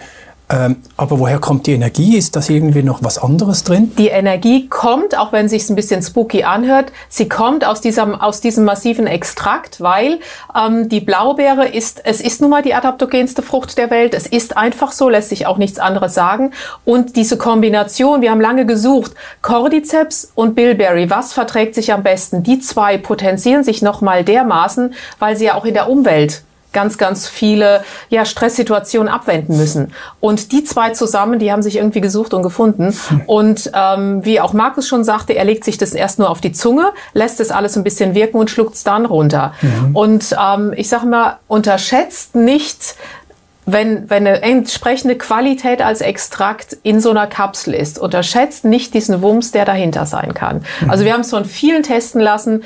ähm, 0.53 0.75
aber 0.97 1.17
woher 1.17 1.39
kommt 1.39 1.65
die 1.65 1.73
Energie? 1.73 2.15
Ist 2.15 2.35
das 2.35 2.47
irgendwie 2.47 2.83
noch 2.83 3.01
was 3.01 3.17
anderes 3.17 3.63
drin? 3.63 3.91
Die 3.97 4.09
Energie 4.09 4.67
kommt, 4.69 5.17
auch 5.17 5.31
wenn 5.31 5.45
es 5.47 5.51
sich 5.51 5.67
ein 5.67 5.75
bisschen 5.75 6.03
spooky 6.03 6.43
anhört, 6.43 6.91
sie 7.09 7.27
kommt 7.27 7.65
aus 7.65 7.81
diesem, 7.81 8.13
aus 8.13 8.39
diesem 8.39 8.63
massiven 8.63 9.07
Extrakt, 9.07 9.81
weil 9.81 10.19
ähm, 10.55 10.89
die 10.89 10.99
Blaubeere 10.99 11.67
ist, 11.67 12.01
es 12.05 12.21
ist 12.21 12.39
nun 12.39 12.51
mal 12.51 12.61
die 12.61 12.75
adaptogenste 12.75 13.41
Frucht 13.41 13.79
der 13.79 13.89
Welt. 13.89 14.13
Es 14.13 14.27
ist 14.27 14.55
einfach 14.55 14.91
so, 14.91 15.09
lässt 15.09 15.29
sich 15.29 15.47
auch 15.47 15.57
nichts 15.57 15.79
anderes 15.79 16.13
sagen. 16.13 16.51
Und 16.85 17.15
diese 17.15 17.37
Kombination, 17.37 18.21
wir 18.21 18.29
haben 18.29 18.41
lange 18.41 18.67
gesucht, 18.67 19.13
Cordyceps 19.41 20.33
und 20.35 20.53
Bilberry, 20.53 21.09
was 21.09 21.33
verträgt 21.33 21.73
sich 21.73 21.91
am 21.91 22.03
besten? 22.03 22.43
Die 22.43 22.59
zwei 22.59 22.99
potenzieren 22.99 23.63
sich 23.63 23.81
nochmal 23.81 24.23
dermaßen, 24.23 24.93
weil 25.17 25.35
sie 25.35 25.45
ja 25.45 25.55
auch 25.55 25.65
in 25.65 25.73
der 25.73 25.89
Umwelt 25.89 26.43
ganz, 26.73 26.97
ganz 26.97 27.27
viele 27.27 27.83
ja, 28.09 28.25
Stresssituationen 28.25 29.11
abwenden 29.11 29.57
müssen. 29.57 29.93
Und 30.19 30.51
die 30.51 30.63
zwei 30.63 30.91
zusammen, 30.91 31.39
die 31.39 31.51
haben 31.51 31.61
sich 31.61 31.77
irgendwie 31.77 32.01
gesucht 32.01 32.33
und 32.33 32.43
gefunden. 32.43 32.95
Und 33.27 33.71
ähm, 33.73 34.25
wie 34.25 34.41
auch 34.41 34.53
Markus 34.53 34.87
schon 34.87 35.03
sagte, 35.03 35.33
er 35.33 35.45
legt 35.45 35.63
sich 35.63 35.77
das 35.77 35.93
erst 35.93 36.19
nur 36.19 36.29
auf 36.29 36.41
die 36.41 36.51
Zunge, 36.51 36.91
lässt 37.13 37.39
es 37.39 37.51
alles 37.51 37.77
ein 37.77 37.83
bisschen 37.83 38.15
wirken 38.15 38.37
und 38.37 38.49
schluckt 38.49 38.75
es 38.75 38.83
dann 38.83 39.05
runter. 39.05 39.53
Mhm. 39.61 39.95
Und 39.95 40.35
ähm, 40.39 40.73
ich 40.75 40.89
sage 40.89 41.05
mal, 41.05 41.37
unterschätzt 41.47 42.35
nicht, 42.35 42.95
wenn, 43.65 44.09
wenn 44.09 44.27
eine 44.27 44.41
entsprechende 44.41 45.17
Qualität 45.17 45.81
als 45.81 46.01
Extrakt 46.01 46.77
in 46.83 46.99
so 46.99 47.11
einer 47.11 47.27
Kapsel 47.27 47.73
ist, 47.73 47.97
unterschätzt 47.97 48.65
nicht 48.65 48.93
diesen 48.93 49.21
Wumms, 49.21 49.51
der 49.51 49.65
dahinter 49.65 50.05
sein 50.05 50.33
kann. 50.33 50.65
Mhm. 50.81 50.89
Also 50.89 51.05
wir 51.05 51.13
haben 51.13 51.21
es 51.21 51.29
von 51.29 51.45
vielen 51.45 51.83
testen 51.83 52.21
lassen, 52.21 52.63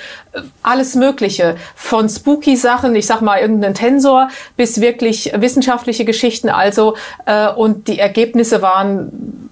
alles 0.63 0.95
Mögliche, 0.95 1.55
von 1.75 2.09
spooky 2.09 2.55
Sachen, 2.55 2.95
ich 2.95 3.05
sag 3.05 3.21
mal 3.21 3.39
irgendeinen 3.39 3.75
Tensor, 3.75 4.29
bis 4.55 4.81
wirklich 4.81 5.31
wissenschaftliche 5.35 6.05
Geschichten. 6.05 6.49
Also 6.49 6.95
äh, 7.25 7.49
und 7.49 7.87
die 7.87 7.99
Ergebnisse 7.99 8.61
waren 8.61 9.49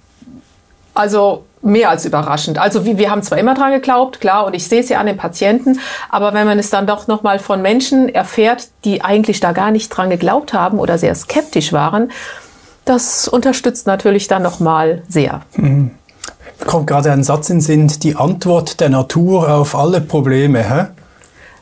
also 0.94 1.44
mehr 1.66 1.90
als 1.90 2.04
überraschend. 2.04 2.58
Also 2.58 2.84
wir, 2.84 2.98
wir 2.98 3.10
haben 3.10 3.22
zwar 3.22 3.38
immer 3.38 3.54
dran 3.54 3.72
geglaubt, 3.72 4.20
klar, 4.20 4.46
und 4.46 4.54
ich 4.54 4.66
sehe 4.68 4.80
es 4.80 4.88
ja 4.88 4.98
an 4.98 5.06
den 5.06 5.16
Patienten, 5.16 5.80
aber 6.08 6.32
wenn 6.32 6.46
man 6.46 6.58
es 6.58 6.70
dann 6.70 6.86
doch 6.86 7.08
nochmal 7.08 7.38
von 7.38 7.60
Menschen 7.60 8.08
erfährt, 8.08 8.68
die 8.84 9.02
eigentlich 9.02 9.40
da 9.40 9.52
gar 9.52 9.70
nicht 9.70 9.88
dran 9.88 10.10
geglaubt 10.10 10.54
haben 10.54 10.78
oder 10.78 10.96
sehr 10.98 11.14
skeptisch 11.14 11.72
waren, 11.72 12.10
das 12.84 13.28
unterstützt 13.28 13.86
natürlich 13.86 14.28
dann 14.28 14.42
nochmal 14.42 15.02
sehr. 15.08 15.42
Mhm. 15.56 15.90
Kommt 16.64 16.86
gerade 16.86 17.12
ein 17.12 17.22
Satz 17.22 17.50
in 17.50 17.60
Sinn, 17.60 17.88
die 18.02 18.16
Antwort 18.16 18.80
der 18.80 18.88
Natur 18.88 19.52
auf 19.52 19.74
alle 19.74 20.00
Probleme. 20.00 20.62
Hä? 20.62 20.86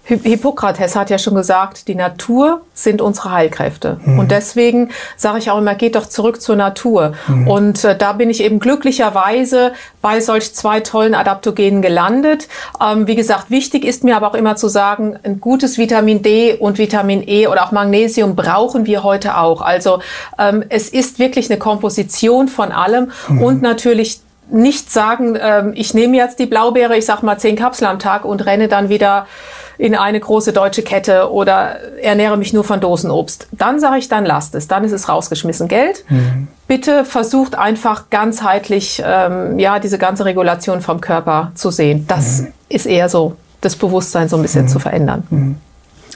Hippokrates 0.04 0.96
hat 0.96 1.08
ja 1.08 1.16
schon 1.16 1.34
gesagt, 1.34 1.88
die 1.88 1.94
Natur 1.94 2.60
sind 2.74 3.00
unsere 3.00 3.30
Heilkräfte. 3.32 3.98
Mhm. 4.04 4.18
Und 4.18 4.30
deswegen 4.30 4.90
sage 5.16 5.38
ich 5.38 5.50
auch 5.50 5.56
immer, 5.56 5.74
geht 5.74 5.96
doch 5.96 6.06
zurück 6.06 6.42
zur 6.42 6.56
Natur. 6.56 7.14
Mhm. 7.26 7.48
Und 7.48 7.84
äh, 7.84 7.96
da 7.96 8.12
bin 8.12 8.28
ich 8.28 8.42
eben 8.42 8.60
glücklicherweise 8.60 9.72
bei 10.02 10.20
solch 10.20 10.54
zwei 10.54 10.80
tollen 10.80 11.14
Adaptogenen 11.14 11.80
gelandet. 11.80 12.48
Ähm, 12.84 13.06
wie 13.06 13.14
gesagt, 13.14 13.50
wichtig 13.50 13.84
ist 13.84 14.04
mir 14.04 14.16
aber 14.16 14.28
auch 14.28 14.34
immer 14.34 14.56
zu 14.56 14.68
sagen, 14.68 15.18
ein 15.22 15.40
gutes 15.40 15.78
Vitamin 15.78 16.22
D 16.22 16.54
und 16.54 16.76
Vitamin 16.76 17.26
E 17.26 17.46
oder 17.46 17.64
auch 17.64 17.72
Magnesium 17.72 18.36
brauchen 18.36 18.84
wir 18.84 19.04
heute 19.04 19.38
auch. 19.38 19.62
Also 19.62 20.00
ähm, 20.38 20.64
es 20.68 20.90
ist 20.90 21.18
wirklich 21.18 21.50
eine 21.50 21.58
Komposition 21.58 22.48
von 22.48 22.72
allem 22.72 23.10
mhm. 23.28 23.42
und 23.42 23.62
natürlich 23.62 24.20
nicht 24.50 24.92
sagen, 24.92 25.38
ähm, 25.40 25.72
ich 25.74 25.94
nehme 25.94 26.16
jetzt 26.16 26.38
die 26.38 26.46
Blaubeere, 26.46 26.96
ich 26.96 27.06
sag 27.06 27.22
mal 27.22 27.38
zehn 27.38 27.56
Kapseln 27.56 27.90
am 27.90 27.98
Tag 27.98 28.26
und 28.26 28.44
renne 28.44 28.68
dann 28.68 28.90
wieder 28.90 29.26
in 29.78 29.94
eine 29.94 30.20
große 30.20 30.52
deutsche 30.52 30.82
Kette 30.82 31.30
oder 31.32 31.76
ernähre 32.00 32.36
mich 32.36 32.52
nur 32.52 32.64
von 32.64 32.80
Dosenobst. 32.80 33.48
Dann 33.52 33.80
sage 33.80 33.98
ich, 33.98 34.08
dann 34.08 34.24
lasst 34.24 34.54
es. 34.54 34.68
Dann 34.68 34.84
ist 34.84 34.92
es 34.92 35.08
rausgeschmissen 35.08 35.68
Geld. 35.68 36.04
Mhm. 36.08 36.48
Bitte 36.68 37.04
versucht 37.04 37.56
einfach 37.56 38.10
ganzheitlich 38.10 39.02
ähm, 39.04 39.58
ja 39.58 39.78
diese 39.78 39.98
ganze 39.98 40.24
Regulation 40.24 40.80
vom 40.80 41.00
Körper 41.00 41.52
zu 41.54 41.70
sehen. 41.70 42.06
Das 42.06 42.42
mhm. 42.42 42.48
ist 42.68 42.86
eher 42.86 43.08
so 43.08 43.36
das 43.60 43.76
Bewusstsein 43.76 44.28
so 44.28 44.36
ein 44.36 44.42
bisschen 44.42 44.64
mhm. 44.64 44.68
zu 44.68 44.78
verändern. 44.78 45.26
Mhm. 45.30 45.56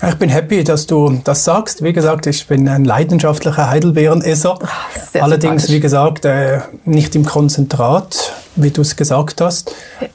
Ich 0.06 0.14
bin 0.14 0.28
happy, 0.28 0.62
dass 0.62 0.86
du 0.86 1.20
das 1.24 1.44
sagst. 1.44 1.82
Wie 1.82 1.92
gesagt, 1.92 2.26
ich 2.26 2.46
bin 2.46 2.68
ein 2.68 2.84
leidenschaftlicher 2.84 3.68
Heidelbeerenesser. 3.68 4.56
Allerdings, 5.14 5.68
wie 5.70 5.80
gesagt, 5.80 6.24
äh, 6.24 6.60
nicht 6.84 7.16
im 7.16 7.24
Konzentrat, 7.24 8.32
wie 8.62 8.70
du 8.70 8.82
es 8.82 8.96
gesagt 8.96 9.40
hast. 9.40 9.74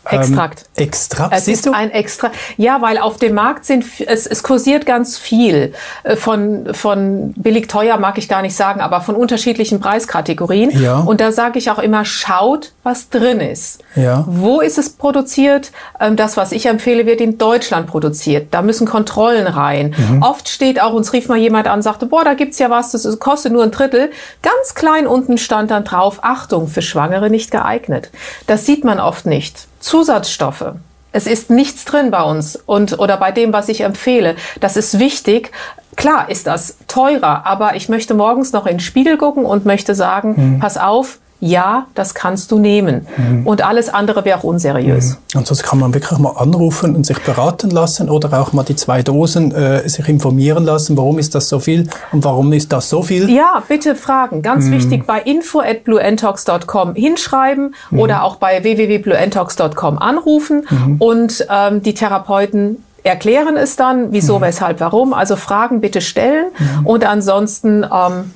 Extrakt. 0.09 0.65
Ähm, 0.77 0.85
Extrakt, 0.85 1.33
es 1.35 1.45
siehst 1.45 1.59
ist 1.59 1.65
du? 1.67 1.71
ein 1.73 1.91
Extra. 1.91 2.31
Ja, 2.57 2.81
weil 2.81 2.97
auf 2.97 3.17
dem 3.17 3.35
Markt 3.35 3.65
sind, 3.65 3.85
es, 4.05 4.27
es 4.27 4.43
kursiert 4.43 4.85
ganz 4.85 5.17
viel. 5.17 5.73
Äh, 6.03 6.15
von, 6.15 6.73
von 6.73 7.33
billig 7.37 7.67
teuer 7.67 7.97
mag 7.97 8.17
ich 8.17 8.27
gar 8.27 8.41
nicht 8.41 8.55
sagen, 8.55 8.81
aber 8.81 9.01
von 9.01 9.15
unterschiedlichen 9.15 9.79
Preiskategorien. 9.79 10.71
Ja. 10.81 10.99
Und 10.99 11.21
da 11.21 11.31
sage 11.31 11.59
ich 11.59 11.69
auch 11.71 11.79
immer, 11.79 12.05
schaut, 12.05 12.73
was 12.83 13.09
drin 13.09 13.39
ist. 13.39 13.83
Ja. 13.95 14.25
Wo 14.27 14.61
ist 14.61 14.77
es 14.77 14.89
produziert? 14.89 15.71
Ähm, 15.99 16.15
das, 16.15 16.37
was 16.37 16.51
ich 16.51 16.65
empfehle, 16.65 17.05
wird 17.05 17.21
in 17.21 17.37
Deutschland 17.37 17.87
produziert. 17.87 18.47
Da 18.51 18.61
müssen 18.61 18.87
Kontrollen 18.87 19.47
rein. 19.47 19.95
Mhm. 19.97 20.21
Oft 20.21 20.49
steht 20.49 20.81
auch, 20.81 20.93
uns 20.93 21.13
rief 21.13 21.29
mal 21.29 21.37
jemand 21.37 21.67
an, 21.67 21.81
sagte, 21.81 22.05
boah, 22.05 22.23
da 22.23 22.33
gibt's 22.33 22.59
ja 22.59 22.69
was, 22.69 22.91
das 22.91 23.19
kostet 23.19 23.53
nur 23.53 23.63
ein 23.63 23.71
Drittel. 23.71 24.11
Ganz 24.41 24.75
klein 24.75 25.07
unten 25.07 25.37
stand 25.37 25.71
dann 25.71 25.83
drauf, 25.83 26.19
Achtung, 26.21 26.67
für 26.67 26.81
Schwangere 26.81 27.29
nicht 27.29 27.51
geeignet. 27.51 28.09
Das 28.47 28.65
sieht 28.65 28.83
man 28.83 28.99
oft 28.99 29.25
nicht. 29.25 29.67
Zusatzstoffe. 29.79 30.73
Es 31.11 31.27
ist 31.27 31.49
nichts 31.51 31.85
drin 31.85 32.09
bei 32.09 32.23
uns 32.23 32.55
und 32.55 32.97
oder 32.99 33.17
bei 33.17 33.31
dem, 33.31 33.53
was 33.53 33.69
ich 33.69 33.81
empfehle. 33.81 34.35
Das 34.59 34.75
ist 34.77 34.97
wichtig. 34.97 35.51
Klar 35.95 36.29
ist 36.29 36.47
das 36.47 36.77
teurer, 36.87 37.45
aber 37.45 37.75
ich 37.75 37.87
möchte 37.87 38.15
morgens 38.15 38.51
noch 38.51 38.65
in 38.65 38.75
den 38.75 38.79
Spiegel 38.79 39.17
gucken 39.17 39.45
und 39.45 39.65
möchte 39.65 39.93
sagen, 39.93 40.35
hm. 40.35 40.59
pass 40.59 40.77
auf, 40.77 41.19
ja, 41.43 41.87
das 41.93 42.13
kannst 42.13 42.51
du 42.51 42.59
nehmen. 42.59 43.05
Mhm. 43.17 43.45
Und 43.45 43.65
alles 43.65 43.89
andere 43.89 44.23
wäre 44.23 44.39
auch 44.39 44.45
unseriös. 44.45 45.17
Mhm. 45.33 45.39
Und 45.39 45.47
sonst 45.47 45.63
kann 45.63 45.77
man 45.77 45.93
wirklich 45.93 46.17
mal 46.17 46.31
anrufen 46.37 46.95
und 46.95 47.05
sich 47.05 47.21
beraten 47.21 47.69
lassen 47.69 48.09
oder 48.09 48.39
auch 48.39 48.53
mal 48.53 48.63
die 48.63 48.77
zwei 48.77 49.01
Dosen 49.01 49.53
äh, 49.53 49.87
sich 49.89 50.07
informieren 50.07 50.63
lassen, 50.63 50.95
warum 50.95 51.19
ist 51.19 51.35
das 51.35 51.49
so 51.49 51.59
viel 51.59 51.89
und 52.13 52.23
warum 52.23 52.53
ist 52.53 52.71
das 52.71 52.89
so 52.89 53.03
viel? 53.03 53.29
Ja, 53.29 53.61
bitte 53.67 53.95
fragen. 53.95 54.41
Ganz 54.41 54.65
mhm. 54.65 54.71
wichtig, 54.71 55.05
bei 55.05 55.19
info 55.19 55.59
at 55.59 55.83
blueentox.com 55.83 56.95
hinschreiben 56.95 57.75
mhm. 57.91 57.99
oder 57.99 58.23
auch 58.23 58.37
bei 58.37 58.63
www.blueentox.com 58.63 59.97
anrufen 59.97 60.65
mhm. 60.69 60.95
und 60.99 61.45
ähm, 61.49 61.83
die 61.83 61.93
Therapeuten 61.93 62.77
erklären 63.03 63.57
es 63.57 63.75
dann, 63.75 64.13
wieso, 64.13 64.37
mhm. 64.37 64.43
weshalb, 64.43 64.79
warum. 64.79 65.13
Also 65.13 65.35
Fragen 65.35 65.81
bitte 65.81 65.99
stellen 65.99 66.45
und 66.85 67.05
ansonsten, 67.05 67.83
ähm, 67.83 68.31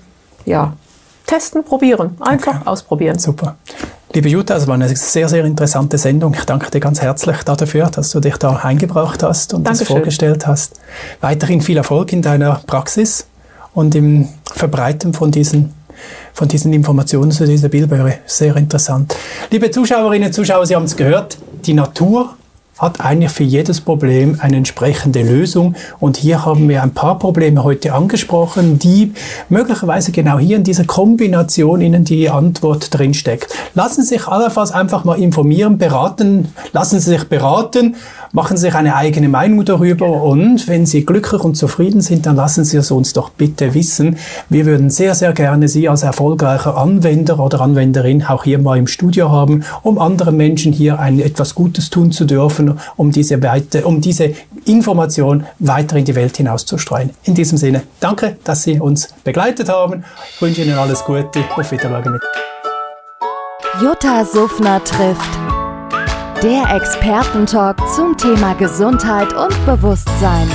ja, 0.46 0.74
testen, 1.28 1.63
probieren. 1.63 2.16
Einfach 2.20 2.62
okay. 2.62 2.70
ausprobieren. 2.70 3.20
Super. 3.20 3.58
Liebe 4.13 4.30
Jutta, 4.30 4.56
es 4.56 4.66
war 4.66 4.76
eine 4.76 4.88
sehr, 4.96 5.30
sehr 5.30 5.46
interessante 5.46 5.98
Sendung. 5.98 6.34
Ich 6.34 6.46
danke 6.46 6.72
dir 6.72 6.80
ganz 6.80 7.02
herzlich 7.02 7.44
dafür, 7.44 7.88
dass 7.88 8.10
du 8.10 8.20
dich 8.20 8.38
da 8.38 8.56
eingebracht 8.56 9.22
hast 9.22 9.54
und 9.54 9.66
Dankeschön. 9.66 9.86
das 9.86 9.94
vorgestellt 9.94 10.48
hast. 10.48 10.80
Weiterhin 11.22 11.62
viel 11.62 11.78
Erfolg 11.78 12.13
in 12.13 12.22
deiner 12.22 12.62
Praxis 12.66 13.28
und 13.74 13.94
im 13.94 14.30
Verbreiten 14.56 15.13
von 15.13 15.30
diesen, 15.30 15.74
von 16.34 16.48
diesen 16.48 16.72
Informationen 16.74 17.32
zu 17.32 17.46
dieser 17.46 17.68
Bildböhre. 17.68 18.16
Sehr 18.26 18.56
interessant. 18.56 19.16
Liebe 19.52 19.70
Zuschauerinnen 19.70 20.30
und 20.30 20.34
Zuschauer, 20.34 20.66
Sie 20.66 20.76
haben 20.76 20.86
es 20.86 20.96
gehört, 20.96 21.38
die 21.66 21.74
Natur 21.74 22.34
hat 22.78 23.02
eigentlich 23.02 23.32
für 23.32 23.44
jedes 23.44 23.82
Problem 23.82 24.38
eine 24.40 24.58
entsprechende 24.58 25.22
Lösung. 25.24 25.76
Und 26.00 26.18
hier 26.18 26.46
haben 26.46 26.70
wir 26.70 26.84
ein 26.84 26.94
paar 26.94 27.18
Probleme 27.20 27.63
heute 27.63 27.94
angesprochen, 27.94 28.80
die 28.80 29.13
möglicherweise 29.50 30.12
genau 30.12 30.38
hier 30.40 30.58
in 30.58 30.63
dieser 30.63 30.86
Kombination 30.86 31.82
Ihnen 31.82 32.04
die 32.04 32.30
Antwort 32.30 32.94
drinsteckt. 32.94 33.54
Lassen 33.74 34.04
Sie 34.04 34.16
sich 34.16 34.28
allenfalls 34.28 34.72
einfach 34.72 35.04
mal 35.04 35.20
informieren, 35.20 35.78
beraten, 35.78 36.50
lassen 36.72 37.00
Sie 37.00 37.12
sich 37.12 37.24
beraten 37.26 37.96
machen 38.32 38.58
Sie 38.58 38.62
sich 38.62 38.76
eine 38.76 38.96
eigene 38.96 39.30
Meinung 39.30 39.63
darüber 39.66 40.24
und 40.24 40.68
wenn 40.68 40.86
Sie 40.86 41.06
glücklich 41.06 41.44
und 41.44 41.56
zufrieden 41.56 42.02
sind, 42.02 42.26
dann 42.26 42.36
lassen 42.36 42.63
Sie 42.63 42.78
es 42.78 42.92
uns 42.92 43.13
doch 43.13 43.30
bitte 43.30 43.74
wissen. 43.74 44.18
Wir 44.50 44.66
würden 44.66 44.90
sehr, 44.90 45.16
sehr 45.16 45.34
gerne 45.34 45.68
Sie 45.68 45.90
als 45.90 46.04
erfolgreicher 46.04 46.78
Anwender 46.78 47.40
oder 47.40 47.62
Anwenderin 47.62 48.24
auch 48.24 48.44
hier 48.44 48.60
mal 48.60 48.78
im 48.78 48.88
Studio 48.88 49.32
haben, 49.32 49.63
um 49.84 50.00
anderen 50.00 50.38
Menschen 50.38 50.72
hier 50.72 51.00
ein 51.00 51.20
etwas 51.20 51.56
Gutes 51.56 51.90
tun 51.90 52.12
zu 52.12 52.26
dürfen, 52.26 52.80
um 52.96 53.12
diese, 53.12 53.42
weite, 53.42 53.86
um 53.86 54.02
diese 54.02 54.32
Information 54.66 55.46
weiter 55.60 55.98
in 55.98 56.06
die 56.06 56.16
Welt 56.16 56.38
hinauszustreuen. 56.38 57.12
In 57.24 57.36
diesem 57.36 57.58
Sinne, 57.58 57.84
danke, 58.00 58.38
dass 58.44 58.63
Sie 58.63 58.80
uns 58.80 59.10
begleitet 59.24 59.70
haben. 59.70 60.04
Ich 60.34 60.42
wünsche 60.42 60.62
Ihnen 60.62 60.78
alles 60.78 61.04
Gute. 61.04 61.40
Auf 61.56 61.72
Wiedersehen. 61.72 62.20
Jutta 63.82 64.26
Suffner 64.26 64.84
trifft. 64.84 65.46
Der 66.43 66.76
Expertentalk 66.76 67.78
zum 67.95 68.15
Thema 68.15 68.54
Gesundheit 68.54 69.34
und 69.34 69.65
Bewusstsein. 69.65 70.47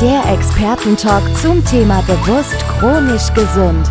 Der 0.00 0.32
Expertentalk 0.32 1.22
zum 1.42 1.62
Thema 1.66 2.02
bewusst 2.06 2.56
chronisch 2.78 3.30
gesund. 3.34 3.90